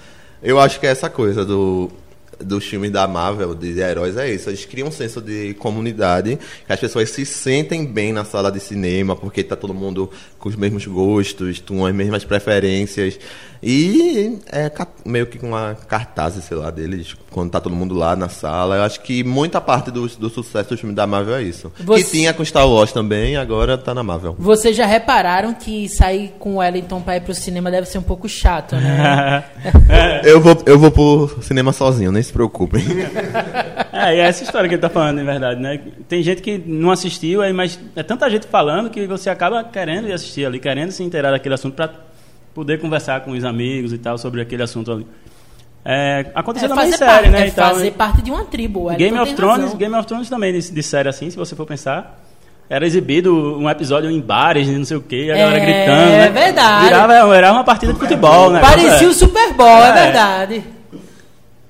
Eu 0.43 0.59
acho 0.59 0.79
que 0.79 0.85
é 0.85 0.89
essa 0.89 1.09
coisa 1.09 1.45
do 1.45 1.89
dos 2.43 2.65
filmes 2.65 2.91
da 2.91 3.07
Marvel, 3.07 3.53
de 3.55 3.79
heróis, 3.79 4.17
é 4.17 4.31
isso. 4.33 4.49
Eles 4.49 4.65
criam 4.65 4.87
um 4.87 4.91
senso 4.91 5.21
de 5.21 5.53
comunidade, 5.55 6.37
que 6.65 6.73
as 6.73 6.79
pessoas 6.79 7.09
se 7.09 7.25
sentem 7.25 7.85
bem 7.85 8.11
na 8.13 8.23
sala 8.25 8.51
de 8.51 8.59
cinema, 8.59 9.15
porque 9.15 9.43
tá 9.43 9.55
todo 9.55 9.73
mundo 9.73 10.09
com 10.39 10.49
os 10.49 10.55
mesmos 10.55 10.85
gostos, 10.85 11.59
com 11.59 11.85
as 11.85 11.93
mesmas 11.93 12.23
preferências. 12.23 13.17
E 13.67 14.37
é 14.51 14.69
meio 15.03 15.25
que 15.25 15.39
com 15.39 15.47
uma 15.47 15.75
cartaz, 15.87 16.35
sei 16.35 16.55
lá, 16.55 16.69
deles, 16.69 17.15
quando 17.31 17.49
tá 17.49 17.59
todo 17.59 17.73
mundo 17.75 17.95
lá 17.95 18.15
na 18.15 18.29
sala. 18.29 18.75
Eu 18.75 18.83
acho 18.83 19.01
que 19.01 19.23
muita 19.23 19.59
parte 19.59 19.89
do, 19.89 20.07
do 20.07 20.29
sucesso 20.29 20.69
dos 20.69 20.79
filmes 20.79 20.95
da 20.95 21.07
Marvel 21.07 21.35
é 21.35 21.41
isso. 21.41 21.71
Você- 21.79 22.03
Que 22.03 22.11
tinha 22.11 22.31
com 22.33 22.45
Star 22.45 22.67
Wars 22.69 22.91
também, 22.91 23.37
agora 23.37 23.75
tá 23.75 23.91
na 23.93 24.03
Marvel. 24.03 24.35
Vocês 24.37 24.75
já 24.75 24.85
repararam 24.85 25.53
que 25.55 25.89
sair 25.89 26.33
com 26.37 26.55
o 26.55 26.57
Wellington 26.57 27.01
pra 27.01 27.17
ir 27.17 27.21
pro 27.21 27.33
cinema 27.33 27.71
deve 27.71 27.87
ser 27.87 27.97
um 27.97 28.03
pouco 28.03 28.29
chato, 28.29 28.75
né? 28.75 29.43
Eu 30.23 30.39
vou, 30.41 30.61
eu 30.65 30.77
vou 30.77 30.91
pro 30.91 31.39
cinema 31.41 31.71
sozinho, 31.73 32.11
nem 32.11 32.21
se 32.25 32.33
preocupem. 32.33 32.83
É, 33.97 34.13
e 34.17 34.19
é 34.19 34.27
essa 34.27 34.43
história 34.43 34.67
que 34.67 34.75
ele 34.75 34.81
tá 34.81 34.89
falando, 34.89 35.21
em 35.21 35.23
verdade, 35.23 35.59
né? 35.61 35.79
Tem 36.09 36.21
gente 36.21 36.41
que 36.41 36.57
não 36.65 36.91
assistiu, 36.91 37.41
aí, 37.41 37.53
mas 37.53 37.79
é 37.95 38.03
tanta 38.03 38.29
gente 38.29 38.45
falando 38.45 38.89
que 38.89 39.07
você 39.07 39.29
acaba 39.29 39.63
querendo 39.63 40.09
ir 40.09 40.11
assistir 40.11 40.45
ali, 40.45 40.59
querendo 40.59 40.91
se 40.91 41.01
inteirar 41.01 41.31
daquele 41.31 41.55
assunto 41.55 41.75
para 41.75 41.91
poder 42.53 42.77
conversar 42.81 43.21
com 43.21 43.31
os 43.31 43.45
amigos 43.45 43.93
e 43.93 43.97
tal 43.97 44.17
sobre 44.17 44.41
aquele 44.41 44.61
assunto 44.63 44.91
ali. 44.91 45.07
É, 45.85 46.25
aconteceu 46.35 46.65
É 46.65 46.69
também 46.69 46.91
série, 46.91 47.05
parte, 47.09 47.29
né? 47.29 47.43
é 47.43 47.47
e 47.47 47.51
tal, 47.51 47.71
fazer 47.71 47.85
né? 47.85 47.91
parte 47.91 48.21
de 48.21 48.31
uma 48.31 48.43
tribo. 48.43 48.89
Game 48.97 49.17
of 49.17 49.33
Thrones, 49.33 49.61
razão. 49.63 49.77
Game 49.77 49.95
of 49.95 50.07
Thrones 50.07 50.29
também 50.29 50.51
de, 50.59 50.71
de 50.71 50.83
série 50.83 51.07
assim, 51.07 51.29
se 51.29 51.37
você 51.37 51.55
for 51.55 51.65
pensar. 51.65 52.21
Era 52.69 52.85
exibido 52.85 53.57
um 53.59 53.69
episódio 53.69 54.09
em 54.11 54.19
bares, 54.19 54.67
não 54.67 54.83
sei 54.83 54.97
o 54.97 55.01
quê, 55.01 55.29
a 55.31 55.37
galera 55.37 55.57
É, 55.57 55.65
gritando. 55.65 56.11
né? 56.11 56.29
verdade. 56.31 56.85
Virava, 56.85 57.35
era 57.37 57.51
uma 57.53 57.63
partida 57.63 57.93
de 57.93 57.99
futebol, 57.99 58.49
né? 58.51 58.59
Parecia 58.59 59.07
o 59.07 59.13
Super 59.13 59.53
Bowl, 59.53 59.67
é, 59.83 59.89
É. 59.89 60.03
verdade. 60.03 60.63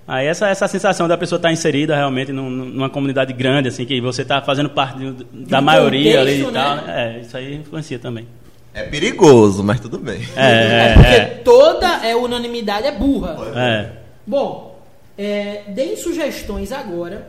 Aí 0.07 0.27
essa, 0.27 0.47
essa 0.49 0.67
sensação 0.67 1.07
da 1.07 1.17
pessoa 1.17 1.37
estar 1.37 1.51
inserida 1.51 1.95
realmente 1.95 2.31
num- 2.31 2.49
numa 2.49 2.89
comunidade 2.89 3.33
grande, 3.33 3.69
assim, 3.69 3.85
que 3.85 3.99
você 3.99 4.21
está 4.21 4.39
fazendo 4.41 4.69
parte 4.69 4.99
de- 4.99 5.23
da 5.47 5.59
um 5.59 5.61
maioria 5.63 6.21
ali 6.21 6.41
e 6.41 6.43
contexto, 6.43 6.53
tal. 6.53 6.75
né? 6.75 6.83
né? 6.85 7.17
É, 7.17 7.21
isso 7.21 7.35
aí 7.37 7.55
influencia 7.55 7.97
também. 7.97 8.27
É 8.73 8.83
perigoso, 8.83 9.63
mas 9.63 9.79
tudo 9.79 9.97
bem. 9.97 10.21
É, 10.35 10.89
É, 10.89 10.93
porque 10.93 11.07
é, 11.09 11.25
toda 11.43 12.05
é, 12.05 12.15
unanimidade 12.15 12.85
é 12.85 12.91
burra. 12.91 13.35
é. 13.55 13.91
Bom, 14.27 14.79
é, 15.17 15.63
deem 15.69 15.95
sugestões 15.97 16.71
agora 16.71 17.27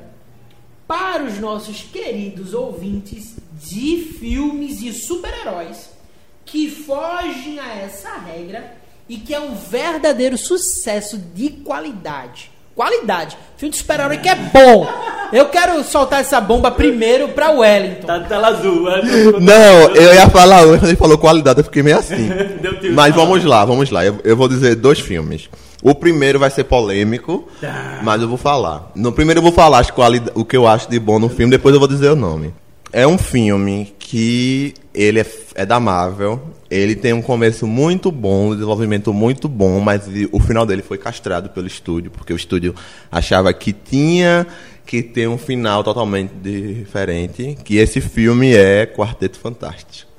para 0.87 1.25
os 1.25 1.39
nossos 1.39 1.81
queridos 1.83 2.53
ouvintes 2.53 3.37
de 3.63 3.97
filmes 4.19 4.83
e 4.83 4.93
super-heróis 4.93 5.91
que 6.45 6.69
fogem 6.71 7.59
a 7.59 7.75
essa 7.77 8.17
regra 8.19 8.73
e 9.09 9.17
que 9.17 9.33
é 9.35 9.41
um 9.41 9.55
verdadeiro 9.55 10.37
sucesso 10.37 11.17
de 11.17 11.49
qualidade. 11.51 12.51
Qualidade. 12.77 13.39
Filme 13.57 13.73
de 13.73 13.79
super-herói 13.79 14.19
que 14.19 14.29
é 14.29 14.35
bom. 14.35 14.87
Eu 15.33 15.47
quero 15.47 15.83
soltar 15.83 16.21
essa 16.21 16.39
bomba 16.43 16.71
primeiro 16.71 17.29
para 17.31 17.51
o 17.51 17.61
Wellington. 17.61 18.07
Tá 18.07 18.19
de 18.19 18.29
tela 18.29 18.49
azul. 18.49 18.85
Não, 19.41 19.95
eu 19.95 20.15
ia 20.15 20.29
falar 20.29 20.61
hoje, 20.61 20.81
quando 20.81 20.91
ele 20.91 20.97
falou 20.97 21.17
qualidade, 21.17 21.61
eu 21.61 21.65
fiquei 21.65 21.83
meio 21.83 21.99
assim. 21.99 22.29
Mas 22.95 23.15
vamos 23.15 23.43
lá, 23.45 23.65
vamos 23.65 23.91
lá. 23.91 24.05
Eu, 24.05 24.21
eu 24.23 24.37
vou 24.37 24.47
dizer 24.47 24.75
dois 24.75 25.01
filmes. 25.01 25.49
O 25.83 25.95
primeiro 25.95 26.39
vai 26.39 26.51
ser 26.51 26.65
polêmico, 26.65 27.47
mas 28.03 28.21
eu 28.21 28.27
vou 28.27 28.39
falar. 28.39 28.91
No 28.95 29.13
primeiro 29.13 29.39
eu 29.39 29.43
vou 29.43 29.53
falar 29.53 29.79
as 29.79 29.93
o 30.35 30.45
que 30.45 30.57
eu 30.57 30.67
acho 30.67 30.91
de 30.91 30.99
bom 30.99 31.19
no 31.19 31.29
filme, 31.29 31.51
depois 31.51 31.75
eu 31.75 31.79
vou 31.79 31.89
dizer 31.89 32.11
o 32.11 32.17
nome. 32.17 32.53
É 32.93 33.07
um 33.07 33.19
filme 33.19 33.95
que 33.99 34.75
ele 34.97 35.21
é, 35.21 35.27
é 35.55 35.67
da 35.67 35.79
Marvel. 35.79 36.41
Ele 36.69 36.97
tem 36.97 37.13
um 37.13 37.23
começo 37.23 37.67
muito 37.67 38.11
bom, 38.11 38.49
um 38.49 38.55
desenvolvimento 38.55 39.13
muito 39.13 39.49
bom, 39.49 39.79
mas 39.79 40.09
o 40.33 40.41
final 40.41 40.67
dele 40.67 40.83
foi 40.83 40.99
castrado 40.99 41.51
pelo 41.51 41.67
estúdio, 41.67 42.11
porque 42.11 42.33
o 42.33 42.37
estúdio 42.37 42.75
achava 43.13 43.53
que 43.53 43.73
tinha 43.73 44.47
que 44.85 45.03
ter 45.03 45.29
um 45.29 45.39
final 45.39 45.85
totalmente 45.85 46.33
diferente, 46.33 47.57
que 47.63 47.77
esse 47.77 48.01
filme 48.01 48.55
é 48.55 48.87
Quarteto 48.87 49.39
Fantástico. 49.39 50.11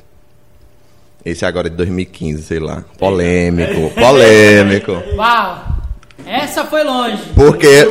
Esse 1.26 1.46
agora 1.46 1.68
é 1.68 1.70
de 1.70 1.76
2015, 1.76 2.44
sei 2.44 2.60
lá. 2.60 2.86
Polêmico, 2.98 3.90
polêmico. 3.96 4.92
Uau! 5.18 5.66
Essa 6.26 6.66
foi 6.66 6.84
longe. 6.84 7.22
Porque 7.36 7.90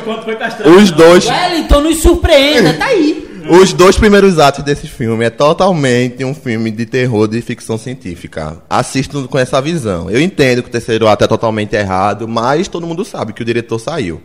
os 0.64 0.90
dois, 0.90 1.26
Wellington, 1.26 1.80
nos 1.80 1.98
surpreenda, 1.98 2.74
tá 2.74 2.86
aí. 2.86 3.25
Os 3.48 3.72
dois 3.72 3.96
primeiros 3.96 4.38
atos 4.38 4.64
desse 4.64 4.88
filme 4.88 5.24
é 5.24 5.30
totalmente 5.30 6.24
um 6.24 6.34
filme 6.34 6.70
de 6.70 6.84
terror 6.84 7.28
de 7.28 7.40
ficção 7.40 7.78
científica. 7.78 8.62
Assisto 8.68 9.28
com 9.28 9.38
essa 9.38 9.60
visão. 9.60 10.10
Eu 10.10 10.20
entendo 10.20 10.62
que 10.62 10.68
o 10.68 10.72
terceiro 10.72 11.06
ato 11.06 11.24
é 11.24 11.28
totalmente 11.28 11.74
errado, 11.74 12.26
mas 12.26 12.66
todo 12.66 12.86
mundo 12.86 13.04
sabe 13.04 13.32
que 13.32 13.42
o 13.42 13.44
diretor 13.44 13.78
saiu. 13.78 14.20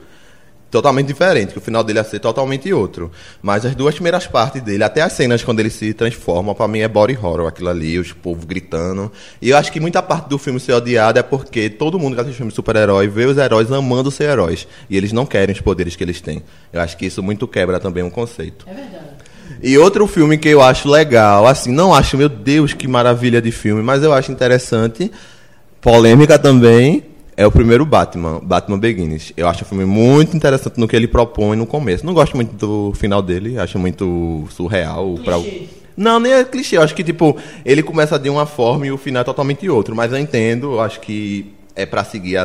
Totalmente 0.71 1.07
diferente, 1.07 1.51
que 1.51 1.57
o 1.57 1.62
final 1.62 1.84
dele 1.84 1.99
ia 1.99 2.03
ser 2.03 2.19
totalmente 2.19 2.71
outro. 2.71 3.12
Mas 3.41 3.65
as 3.65 3.75
duas 3.75 3.93
primeiras 3.93 4.25
partes 4.25 4.62
dele, 4.62 4.86
até 4.86 5.01
as 5.01 5.12
cenas 5.12 5.43
quando 5.43 5.60
ele 5.60 5.69
se 5.69 5.93
transforma, 5.93 6.55
pra 6.55 6.65
mim 6.65 6.79
é 6.79 6.88
body 6.88 7.17
horror, 7.21 7.45
aquilo 7.45 7.67
ali, 7.67 7.99
os 7.99 8.13
povos 8.13 8.45
gritando. 8.45 9.12
E 9.41 9.49
eu 9.49 9.57
acho 9.57 9.69
que 9.69 9.81
muita 9.81 10.01
parte 10.01 10.29
do 10.29 10.38
filme 10.38 10.62
ser 10.62 10.71
odiado 10.71 11.19
é 11.19 11.23
porque 11.23 11.69
todo 11.69 11.99
mundo 11.99 12.15
que 12.15 12.21
assiste 12.21 12.38
filme 12.38 12.53
super-herói 12.53 13.10
vê 13.10 13.25
os 13.25 13.38
heróis 13.38 13.69
amando 13.69 14.10
ser 14.10 14.29
heróis. 14.29 14.65
E 14.89 14.95
eles 14.95 15.12
não 15.12 15.25
querem 15.25 15.53
os 15.53 15.60
poderes 15.60 15.97
que 15.97 16.05
eles 16.05 16.21
têm. 16.21 16.41
Eu 16.71 16.79
acho 16.79 16.95
que 16.95 17.05
isso 17.05 17.21
muito 17.21 17.49
quebra 17.49 17.77
também 17.77 18.01
um 18.01 18.10
conceito. 18.10 18.65
É 18.65 18.73
verdade. 18.73 19.11
E 19.63 19.78
outro 19.78 20.08
filme 20.08 20.38
que 20.38 20.50
eu 20.50 20.62
acho 20.62 20.89
legal, 20.89 21.45
assim, 21.45 21.71
não 21.71 21.93
acho, 21.93 22.17
meu 22.17 22.30
Deus, 22.30 22.74
que 22.74 22.88
maravilha 22.88 23.41
de 23.41 23.52
filme, 23.52 23.84
mas 23.84 24.02
eu 24.04 24.12
acho 24.12 24.32
interessante, 24.32 25.12
Polêmica 25.80 26.38
também 26.38 27.04
é 27.36 27.45
o 27.45 27.52
primeiro 27.52 27.86
Batman, 27.86 28.39
Batman 28.43 28.78
Begins. 28.78 29.34
Eu 29.36 29.47
acho 29.47 29.63
o 29.63 29.65
filme 29.65 29.86
muito 29.86 30.36
interessante 30.36 30.80
no 30.80 30.88
que 30.88 30.95
ele 30.95 31.08
propõe 31.08 31.58
no 31.58 31.65
começo. 31.65 32.06
Não 32.06 32.13
gosto 32.13 32.36
muito 32.36 32.54
do 32.56 32.93
final 32.93 33.21
dele, 33.21 33.58
acho 33.58 33.80
muito 33.80 34.45
surreal. 34.52 35.15
Pra... 35.24 35.38
Não, 35.97 36.19
nem 36.19 36.34
é 36.34 36.43
clichê. 36.43 36.78
Eu 36.78 36.84
acho 36.84 36.93
que, 36.93 37.04
tipo, 37.04 37.36
ele 37.65 37.82
começa 37.82 38.19
de 38.19 38.30
uma 38.30 38.45
forma 38.45 38.86
e 38.86 38.91
o 38.91 38.97
final 38.97 39.21
é 39.21 39.24
totalmente 39.24 39.67
outro. 39.67 39.95
Mas 39.95 40.12
eu 40.12 40.19
entendo, 40.19 40.74
eu 40.74 40.82
acho 40.82 41.00
que 41.00 41.52
é 41.75 41.86
pra 41.86 42.03
seguir 42.03 42.38
a, 42.38 42.43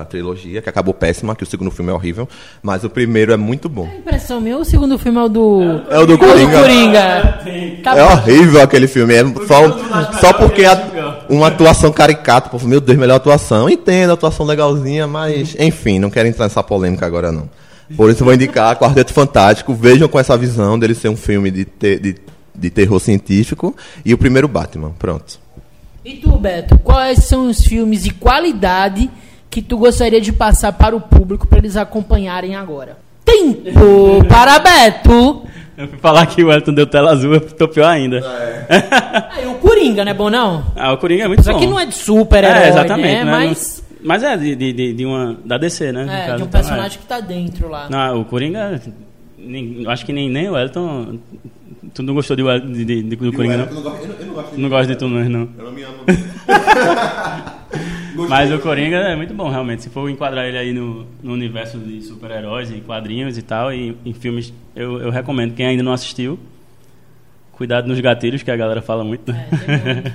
a 0.00 0.04
trilogia, 0.06 0.60
que 0.60 0.68
acabou 0.68 0.92
péssima, 0.92 1.34
que 1.36 1.42
o 1.42 1.46
segundo 1.46 1.70
filme 1.70 1.90
é 1.90 1.94
horrível. 1.94 2.28
Mas 2.62 2.84
o 2.84 2.90
primeiro 2.90 3.32
é 3.32 3.36
muito 3.36 3.68
bom. 3.68 3.88
Impressão 3.98 4.40
minha, 4.40 4.56
o 4.58 4.64
segundo 4.64 4.98
filme 4.98 5.18
é 5.18 5.22
o 5.22 5.28
do. 5.28 5.82
É 5.90 5.98
o 5.98 6.06
do 6.06 6.18
Coringa. 6.18 6.60
Coringa. 6.60 7.40
É 7.96 8.04
horrível 8.04 8.62
aquele 8.62 8.86
filme. 8.88 9.14
É 9.14 9.22
só, 9.46 10.12
só 10.20 10.32
porque 10.32 10.64
a, 10.64 11.24
uma 11.28 11.48
atuação 11.48 11.92
caricata. 11.92 12.48
Pô, 12.50 12.58
meu 12.66 12.80
Deus, 12.80 12.98
melhor 12.98 13.16
atuação. 13.16 13.68
Entendo, 13.68 14.12
atuação 14.12 14.44
legalzinha, 14.44 15.06
mas 15.06 15.54
enfim, 15.58 15.98
não 15.98 16.10
quero 16.10 16.28
entrar 16.28 16.44
nessa 16.46 16.62
polêmica 16.62 17.06
agora 17.06 17.30
não. 17.32 17.48
Por 17.96 18.10
isso 18.10 18.20
eu 18.22 18.26
vou 18.26 18.34
indicar 18.34 18.76
Quarteto 18.78 19.12
Fantástico. 19.14 19.72
Vejam 19.74 20.08
com 20.08 20.18
essa 20.18 20.36
visão 20.36 20.78
dele 20.78 20.94
ser 20.94 21.08
um 21.08 21.16
filme 21.16 21.50
de, 21.50 21.64
te- 21.64 21.98
de, 21.98 22.16
de 22.54 22.70
terror 22.70 23.00
científico. 23.00 23.74
E 24.04 24.12
o 24.12 24.18
primeiro 24.18 24.46
Batman. 24.46 24.92
Pronto. 24.98 25.40
E 26.08 26.14
tu, 26.14 26.30
Beto, 26.38 26.78
quais 26.78 27.24
são 27.24 27.48
os 27.50 27.62
filmes 27.62 28.02
de 28.04 28.10
qualidade 28.14 29.10
que 29.50 29.60
tu 29.60 29.76
gostaria 29.76 30.20
de 30.22 30.32
passar 30.32 30.72
para 30.72 30.96
o 30.96 31.00
público 31.02 31.46
para 31.46 31.58
eles 31.58 31.76
acompanharem 31.76 32.56
agora? 32.56 32.96
Tempo 33.26 34.24
para 34.26 34.58
Beto! 34.58 35.42
Eu 35.76 35.86
fui 35.86 35.98
falar 35.98 36.24
que 36.26 36.42
o 36.42 36.50
Elton 36.50 36.72
deu 36.72 36.86
tela 36.86 37.12
azul, 37.12 37.34
eu 37.34 37.40
tô 37.42 37.68
pior 37.68 37.88
ainda. 37.88 38.20
Aí 39.36 39.46
o 39.46 39.54
Coringa, 39.56 40.02
não 40.02 40.10
é 40.10 40.14
bom 40.14 40.30
não? 40.30 40.64
ah, 40.74 40.92
o 40.92 40.96
Coringa 40.96 41.24
é 41.24 41.28
muito 41.28 41.40
Isso 41.40 41.50
bom. 41.50 41.56
aqui 41.58 41.66
não 41.66 41.78
é 41.78 41.84
de 41.84 41.94
super-herói, 41.94 42.62
É, 42.62 42.68
exatamente. 42.70 43.14
né? 43.16 43.24
né? 43.24 43.30
Mas 43.30 43.84
Mas 44.02 44.22
é 44.22 44.36
de, 44.36 44.56
de, 44.56 44.92
de, 44.94 45.04
uma. 45.04 45.36
Da 45.44 45.58
DC, 45.58 45.92
né? 45.92 46.02
é, 46.04 46.06
caso, 46.06 46.36
de 46.38 46.42
um 46.42 46.46
então, 46.46 46.60
personagem 46.60 46.98
que 46.98 47.04
tá 47.06 47.20
dentro 47.20 47.68
lá. 47.68 47.84
é. 47.86 47.90
Não, 47.90 48.22
o 48.22 48.24
Coringa. 48.24 48.80
nem- 49.36 49.84
acho 49.86 50.06
que 50.06 50.12
nem, 50.12 50.30
nem 50.30 50.48
o 50.48 50.56
Elton. 50.56 51.18
Tu 51.94 52.02
não 52.02 52.14
gostou 52.14 52.36
de, 52.36 52.42
de, 52.42 52.84
de- 52.84 53.02
de- 53.02 53.16
do 53.16 53.32
Coringa, 53.32 53.56
não? 53.58 53.66
Não 54.56 54.68
gosto 54.68 54.88
de 54.88 54.96
tu, 54.96 55.08
não. 55.08 55.24
não. 55.28 55.48
Eu 55.58 55.64
não 55.64 55.72
me 55.72 55.82
amo. 55.82 55.98
Mas 58.28 58.52
o 58.52 58.58
Coringa 58.58 58.96
é 58.96 59.16
muito 59.16 59.32
bom, 59.32 59.48
realmente. 59.48 59.84
Se 59.84 59.90
for 59.90 60.08
enquadrar 60.10 60.46
ele 60.46 60.58
aí 60.58 60.72
no, 60.72 61.06
no 61.22 61.32
universo 61.32 61.78
de 61.78 62.02
super-heróis 62.02 62.70
e 62.70 62.80
quadrinhos 62.80 63.38
e 63.38 63.42
tal, 63.42 63.72
e 63.72 63.96
em 64.04 64.12
filmes, 64.12 64.52
eu, 64.74 65.00
eu 65.00 65.10
recomendo. 65.10 65.54
Quem 65.54 65.66
ainda 65.66 65.82
não 65.82 65.92
assistiu, 65.92 66.38
cuidado 67.52 67.86
nos 67.86 68.00
gatilhos, 68.00 68.42
que 68.42 68.50
a 68.50 68.56
galera 68.56 68.82
fala 68.82 69.04
muito, 69.04 69.30
né? 69.32 70.14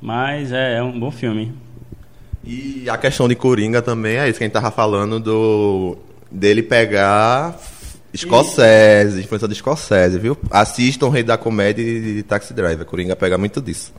Mas 0.00 0.52
é, 0.52 0.76
é 0.78 0.82
um 0.82 0.98
bom 0.98 1.10
filme. 1.10 1.52
E 2.44 2.84
a 2.90 2.98
questão 2.98 3.28
de 3.28 3.36
Coringa 3.36 3.80
também 3.80 4.16
é 4.18 4.28
isso 4.28 4.38
que 4.38 4.44
a 4.44 4.46
gente 4.46 4.54
tava 4.54 4.70
falando 4.70 5.20
do 5.20 5.96
dele 6.30 6.62
pegar 6.62 7.52
escocese, 8.12 9.20
influência 9.20 9.48
de 9.48 9.54
escocese, 9.54 10.18
viu? 10.18 10.36
Assistam 10.50 11.06
o 11.06 11.10
Rei 11.10 11.22
da 11.22 11.36
Comédia 11.38 11.82
e 11.82 12.22
Taxi 12.22 12.52
Driver. 12.52 12.84
Coringa 12.86 13.16
pega 13.16 13.36
muito 13.38 13.60
disso. 13.60 13.92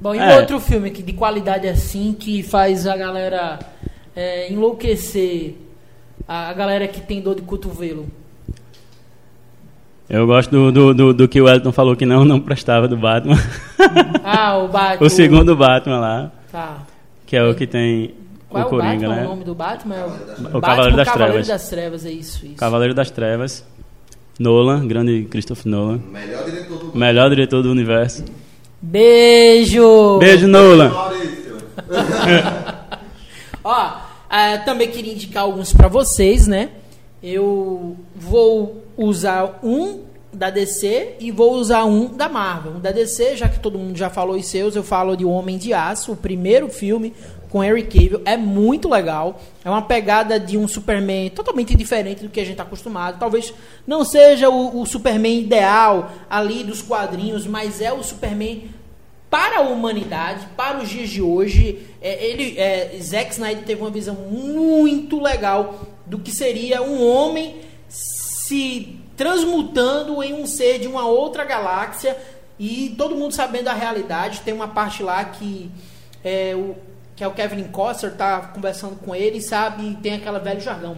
Bom, 0.00 0.14
e 0.14 0.18
É. 0.18 0.36
outro 0.36 0.60
filme 0.60 0.90
que, 0.90 1.02
de 1.02 1.12
qualidade 1.14 1.66
assim 1.66 2.14
que 2.18 2.42
faz 2.42 2.86
a 2.86 2.96
galera 2.96 3.58
é, 4.14 4.52
enlouquecer, 4.52 5.54
a, 6.28 6.50
a 6.50 6.52
galera 6.52 6.86
que 6.86 7.00
tem 7.00 7.20
dor 7.20 7.34
de 7.34 7.42
cotovelo? 7.42 8.06
Eu 10.08 10.24
gosto 10.26 10.50
do, 10.50 10.70
do, 10.70 10.94
do, 10.94 11.14
do 11.14 11.28
que 11.28 11.40
o 11.40 11.48
Elton 11.48 11.72
falou 11.72 11.96
que 11.96 12.06
não, 12.06 12.24
não 12.24 12.38
prestava 12.38 12.86
do 12.86 12.96
Batman. 12.96 13.36
Ah, 14.22 14.56
o 14.58 14.68
Batman. 14.70 15.06
o 15.06 15.10
segundo 15.10 15.56
Batman 15.56 15.98
lá, 15.98 16.32
Tá. 16.52 16.82
que 17.26 17.36
é 17.36 17.42
o 17.42 17.54
que 17.56 17.66
tem 17.66 18.14
Qual 18.48 18.62
o 18.62 18.64
é 18.64 18.66
o 18.66 18.70
Coringa, 18.70 19.08
Batman? 19.08 19.14
né? 19.16 19.24
O 19.24 19.28
nome 19.28 19.44
do 19.44 19.54
Batman 19.54 19.94
é 19.96 20.04
o, 20.04 20.08
Batman, 20.08 20.60
Cavaleiro 20.60 20.96
das 20.96 21.08
Cavaleiro 21.08 21.32
Trevas. 21.32 21.48
das 21.48 21.68
Trevas, 21.68 22.06
é 22.06 22.10
isso, 22.10 22.46
isso. 22.46 22.56
Cavaleiro 22.56 22.94
das 22.94 23.10
Trevas. 23.10 23.64
Nolan, 24.38 24.86
grande 24.86 25.26
Christopher 25.30 25.66
Nolan. 25.66 26.00
Melhor 26.10 26.44
diretor 26.44 26.78
do 26.78 26.96
Melhor 26.96 27.30
diretor 27.30 27.62
do 27.62 27.70
universo. 27.70 28.24
Beijo! 28.80 30.18
Beijo, 30.18 30.46
Nolan. 30.46 30.92
Ó, 33.64 33.92
ah, 34.28 34.58
também 34.64 34.90
queria 34.90 35.12
indicar 35.12 35.44
alguns 35.44 35.72
pra 35.72 35.88
vocês, 35.88 36.46
né? 36.46 36.70
Eu 37.22 37.96
vou 38.14 38.84
usar 38.96 39.58
um 39.62 40.04
da 40.32 40.50
DC 40.50 41.14
e 41.18 41.30
vou 41.30 41.54
usar 41.54 41.84
um 41.84 42.08
da 42.08 42.28
Marvel. 42.28 42.72
Um 42.72 42.80
da 42.80 42.90
DC, 42.90 43.36
já 43.36 43.48
que 43.48 43.58
todo 43.58 43.78
mundo 43.78 43.96
já 43.96 44.10
falou 44.10 44.36
os 44.36 44.46
seus, 44.46 44.76
eu 44.76 44.82
falo 44.82 45.16
de 45.16 45.24
O 45.24 45.30
Homem 45.30 45.56
de 45.56 45.72
Aço, 45.72 46.12
o 46.12 46.16
primeiro 46.16 46.68
filme 46.68 47.14
com 47.56 47.64
Henry 47.64 47.84
Cavill. 47.84 48.20
É 48.26 48.36
muito 48.36 48.86
legal. 48.86 49.40
É 49.64 49.70
uma 49.70 49.80
pegada 49.80 50.38
de 50.38 50.58
um 50.58 50.68
Superman 50.68 51.30
totalmente 51.30 51.74
diferente 51.74 52.22
do 52.22 52.28
que 52.28 52.38
a 52.38 52.42
gente 52.42 52.52
está 52.52 52.64
acostumado. 52.64 53.18
Talvez 53.18 53.54
não 53.86 54.04
seja 54.04 54.50
o, 54.50 54.82
o 54.82 54.84
Superman 54.84 55.40
ideal 55.40 56.12
ali 56.28 56.62
dos 56.62 56.82
quadrinhos, 56.82 57.46
mas 57.46 57.80
é 57.80 57.90
o 57.90 58.02
Superman 58.02 58.68
para 59.30 59.60
a 59.60 59.62
humanidade, 59.62 60.46
para 60.54 60.82
os 60.82 60.88
dias 60.90 61.08
de 61.08 61.22
hoje, 61.22 61.82
é, 62.00 62.24
ele, 62.26 62.58
é, 62.58 62.98
Zack 63.00 63.32
Snyder 63.32 63.64
teve 63.64 63.80
uma 63.80 63.90
visão 63.90 64.14
muito 64.14 65.18
legal 65.18 65.80
do 66.04 66.18
que 66.18 66.30
seria 66.30 66.82
um 66.82 67.02
homem 67.02 67.56
se 67.88 68.98
transmutando 69.16 70.22
em 70.22 70.34
um 70.34 70.46
ser 70.46 70.78
de 70.78 70.86
uma 70.86 71.08
outra 71.08 71.42
galáxia 71.42 72.16
e 72.58 72.94
todo 72.98 73.16
mundo 73.16 73.32
sabendo 73.32 73.68
a 73.68 73.72
realidade. 73.72 74.42
Tem 74.42 74.52
uma 74.52 74.68
parte 74.68 75.02
lá 75.02 75.24
que 75.24 75.70
é, 76.22 76.54
o, 76.54 76.76
que 77.16 77.24
é 77.24 77.28
o 77.28 77.32
Kevin 77.32 77.64
Costner 77.64 78.14
tá 78.14 78.40
conversando 78.54 78.96
com 78.96 79.14
ele, 79.14 79.40
sabe, 79.40 79.88
e 79.90 79.94
tem 79.94 80.14
aquela 80.14 80.38
velho 80.38 80.60
jargão. 80.60 80.96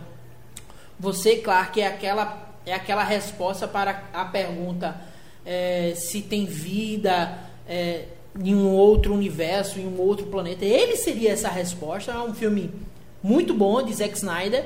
Você, 0.98 1.36
Clark, 1.36 1.80
é 1.80 1.86
aquela, 1.86 2.56
é 2.66 2.74
aquela 2.74 3.04
resposta 3.04 3.68
para 3.68 4.02
a 4.12 4.24
pergunta 4.24 5.00
é, 5.46 5.92
se 5.96 6.20
tem 6.22 6.44
vida 6.44 7.38
é, 7.68 8.06
em 8.42 8.54
um 8.54 8.68
outro 8.72 9.14
universo, 9.14 9.78
em 9.78 9.86
um 9.86 10.00
outro 10.00 10.26
planeta. 10.26 10.64
Ele 10.64 10.96
seria 10.96 11.30
essa 11.32 11.48
resposta. 11.48 12.10
É 12.12 12.18
um 12.18 12.34
filme 12.34 12.70
muito 13.22 13.54
bom 13.54 13.80
de 13.82 13.94
Zack 13.94 14.16
Snyder. 14.16 14.64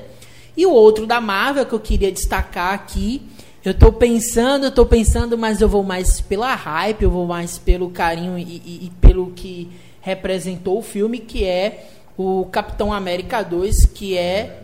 E 0.56 0.64
o 0.66 0.72
outro 0.72 1.06
da 1.06 1.20
Marvel 1.20 1.66
que 1.66 1.72
eu 1.74 1.80
queria 1.80 2.10
destacar 2.10 2.72
aqui. 2.74 3.22
Eu 3.64 3.74
tô 3.74 3.92
pensando, 3.92 4.70
tô 4.72 4.84
pensando, 4.84 5.38
mas 5.38 5.60
eu 5.60 5.68
vou 5.68 5.82
mais 5.84 6.20
pela 6.20 6.52
hype, 6.54 7.02
eu 7.02 7.10
vou 7.10 7.26
mais 7.26 7.58
pelo 7.58 7.90
carinho 7.90 8.36
e, 8.38 8.42
e- 8.42 8.86
e 8.86 8.92
pelo 9.00 9.30
que 9.30 9.70
representou 10.02 10.78
o 10.78 10.82
filme, 10.82 11.18
que 11.18 11.44
é 11.44 11.86
o 12.18 12.44
Capitão 12.52 12.92
América 12.92 13.42
2, 13.42 13.86
que 13.86 14.18
é 14.18 14.58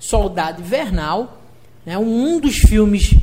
Soldado 0.00 0.60
Invernal, 0.60 1.38
né? 1.86 1.96
Um 1.96 2.40
dos 2.40 2.56
filmes 2.56 3.14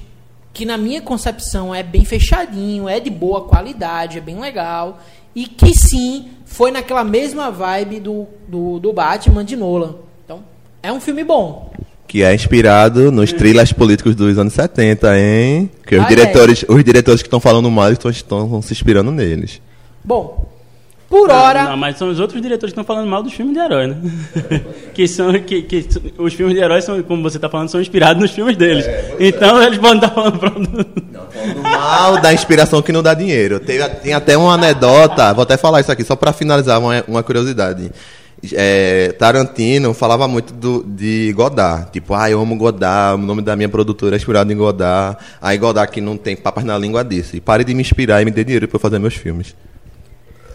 que 0.54 0.66
na 0.66 0.78
minha 0.78 1.02
concepção 1.02 1.76
é 1.76 1.84
bem 1.84 2.06
fechadinho, 2.06 2.88
é 2.88 3.00
de 3.02 3.10
boa 3.10 3.42
qualidade, 3.42 4.18
é 4.18 4.22
bem 4.22 4.40
legal 4.40 5.02
e 5.36 5.46
que 5.46 5.76
sim 5.78 6.30
foi 6.46 6.72
naquela 6.72 7.04
mesma 7.04 7.52
vibe 7.52 8.00
do, 8.00 8.26
do, 8.48 8.80
do 8.80 8.94
Batman 8.94 9.44
de 9.44 9.58
Nolan. 9.58 9.96
Então 10.24 10.42
é 10.82 10.94
um 10.94 11.02
filme 11.02 11.26
bom. 11.26 11.74
Que 12.08 12.24
é 12.24 12.34
inspirado 12.34 13.12
nos 13.12 13.34
thrillers 13.34 13.74
políticos 13.74 14.16
dos 14.16 14.38
anos 14.38 14.54
70, 14.54 15.20
hein? 15.20 15.70
Que 15.86 15.96
os 15.96 16.02
Ah, 16.04 16.06
é. 16.06 16.08
diretores, 16.08 16.64
os 16.70 16.84
diretores 16.84 17.22
que 17.22 17.28
estão 17.28 17.42
falando 17.42 17.70
mal 17.70 17.92
estão, 17.92 18.10
estão 18.10 18.62
se 18.62 18.72
inspirando 18.72 19.12
neles. 19.12 19.60
Bom, 20.04 20.46
por 21.10 21.30
hora 21.30 21.66
Não, 21.66 21.78
mas 21.78 21.98
são 21.98 22.10
os 22.10 22.20
outros 22.20 22.42
diretores 22.42 22.74
que 22.74 22.80
estão 22.80 22.84
falando 22.84 23.10
mal 23.10 23.22
dos 23.22 23.34
filmes 23.34 23.54
de 23.54 23.60
herói, 23.60 23.88
né? 23.88 23.98
que 24.94 25.08
são 25.08 25.32
que, 25.40 25.62
que 25.62 25.88
os 26.18 26.34
filmes 26.34 26.56
de 26.56 26.62
herói 26.62 26.82
são, 26.82 27.02
como 27.04 27.22
você 27.22 27.38
está 27.38 27.50
falando, 27.50 27.70
são 27.70 27.80
inspirados 27.80 28.22
nos 28.22 28.32
filmes 28.32 28.58
deles. 28.58 28.86
então 29.20 29.62
eles 29.62 29.78
podem 29.78 29.98
estar 29.98 30.10
falando 30.10 30.40
pronto. 30.40 30.70
Falando 31.32 31.62
mal 31.62 32.22
da 32.22 32.34
inspiração 32.34 32.82
que 32.82 32.92
não 32.92 33.04
dá 33.04 33.14
dinheiro. 33.14 33.60
Tem, 33.60 33.78
tem 34.02 34.14
até 34.14 34.38
uma 34.38 34.54
anedota, 34.54 35.34
vou 35.34 35.44
até 35.44 35.58
falar 35.58 35.82
isso 35.82 35.92
aqui, 35.92 36.04
só 36.04 36.16
para 36.16 36.34
finalizar 36.34 36.80
uma, 36.80 37.04
uma 37.08 37.24
curiosidade. 37.24 37.92
É, 38.54 39.14
Tarantino 39.18 39.94
falava 39.94 40.28
muito 40.28 40.54
do, 40.54 40.84
de 40.84 41.32
Godard. 41.34 41.92
Tipo, 41.92 42.14
ah, 42.14 42.30
eu 42.30 42.40
amo 42.40 42.56
Godard, 42.58 43.22
o 43.22 43.26
nome 43.26 43.42
da 43.42 43.56
minha 43.56 43.70
produtora 43.70 44.16
é 44.16 44.18
inspirado 44.18 44.52
em 44.52 44.56
Godard. 44.56 45.18
Aí 45.42 45.58
Godard, 45.58 45.92
que 45.92 46.02
não 46.02 46.18
tem 46.18 46.36
papas 46.36 46.64
na 46.64 46.78
língua, 46.78 47.04
disse: 47.04 47.40
pare 47.40 47.64
de 47.64 47.74
me 47.74 47.82
inspirar 47.82 48.22
e 48.22 48.26
me 48.26 48.32
dê 48.32 48.44
dinheiro 48.44 48.68
para 48.68 48.76
eu 48.76 48.80
fazer 48.80 49.00
meus 49.00 49.16
filmes. 49.16 49.56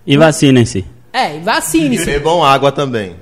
E 0.05 0.17
vacinem-se. 0.17 0.85
É, 1.13 1.37
e 1.37 1.39
vacine-se. 1.39 2.05
Bebam 2.05 2.43
água 2.43 2.71
também. 2.71 3.15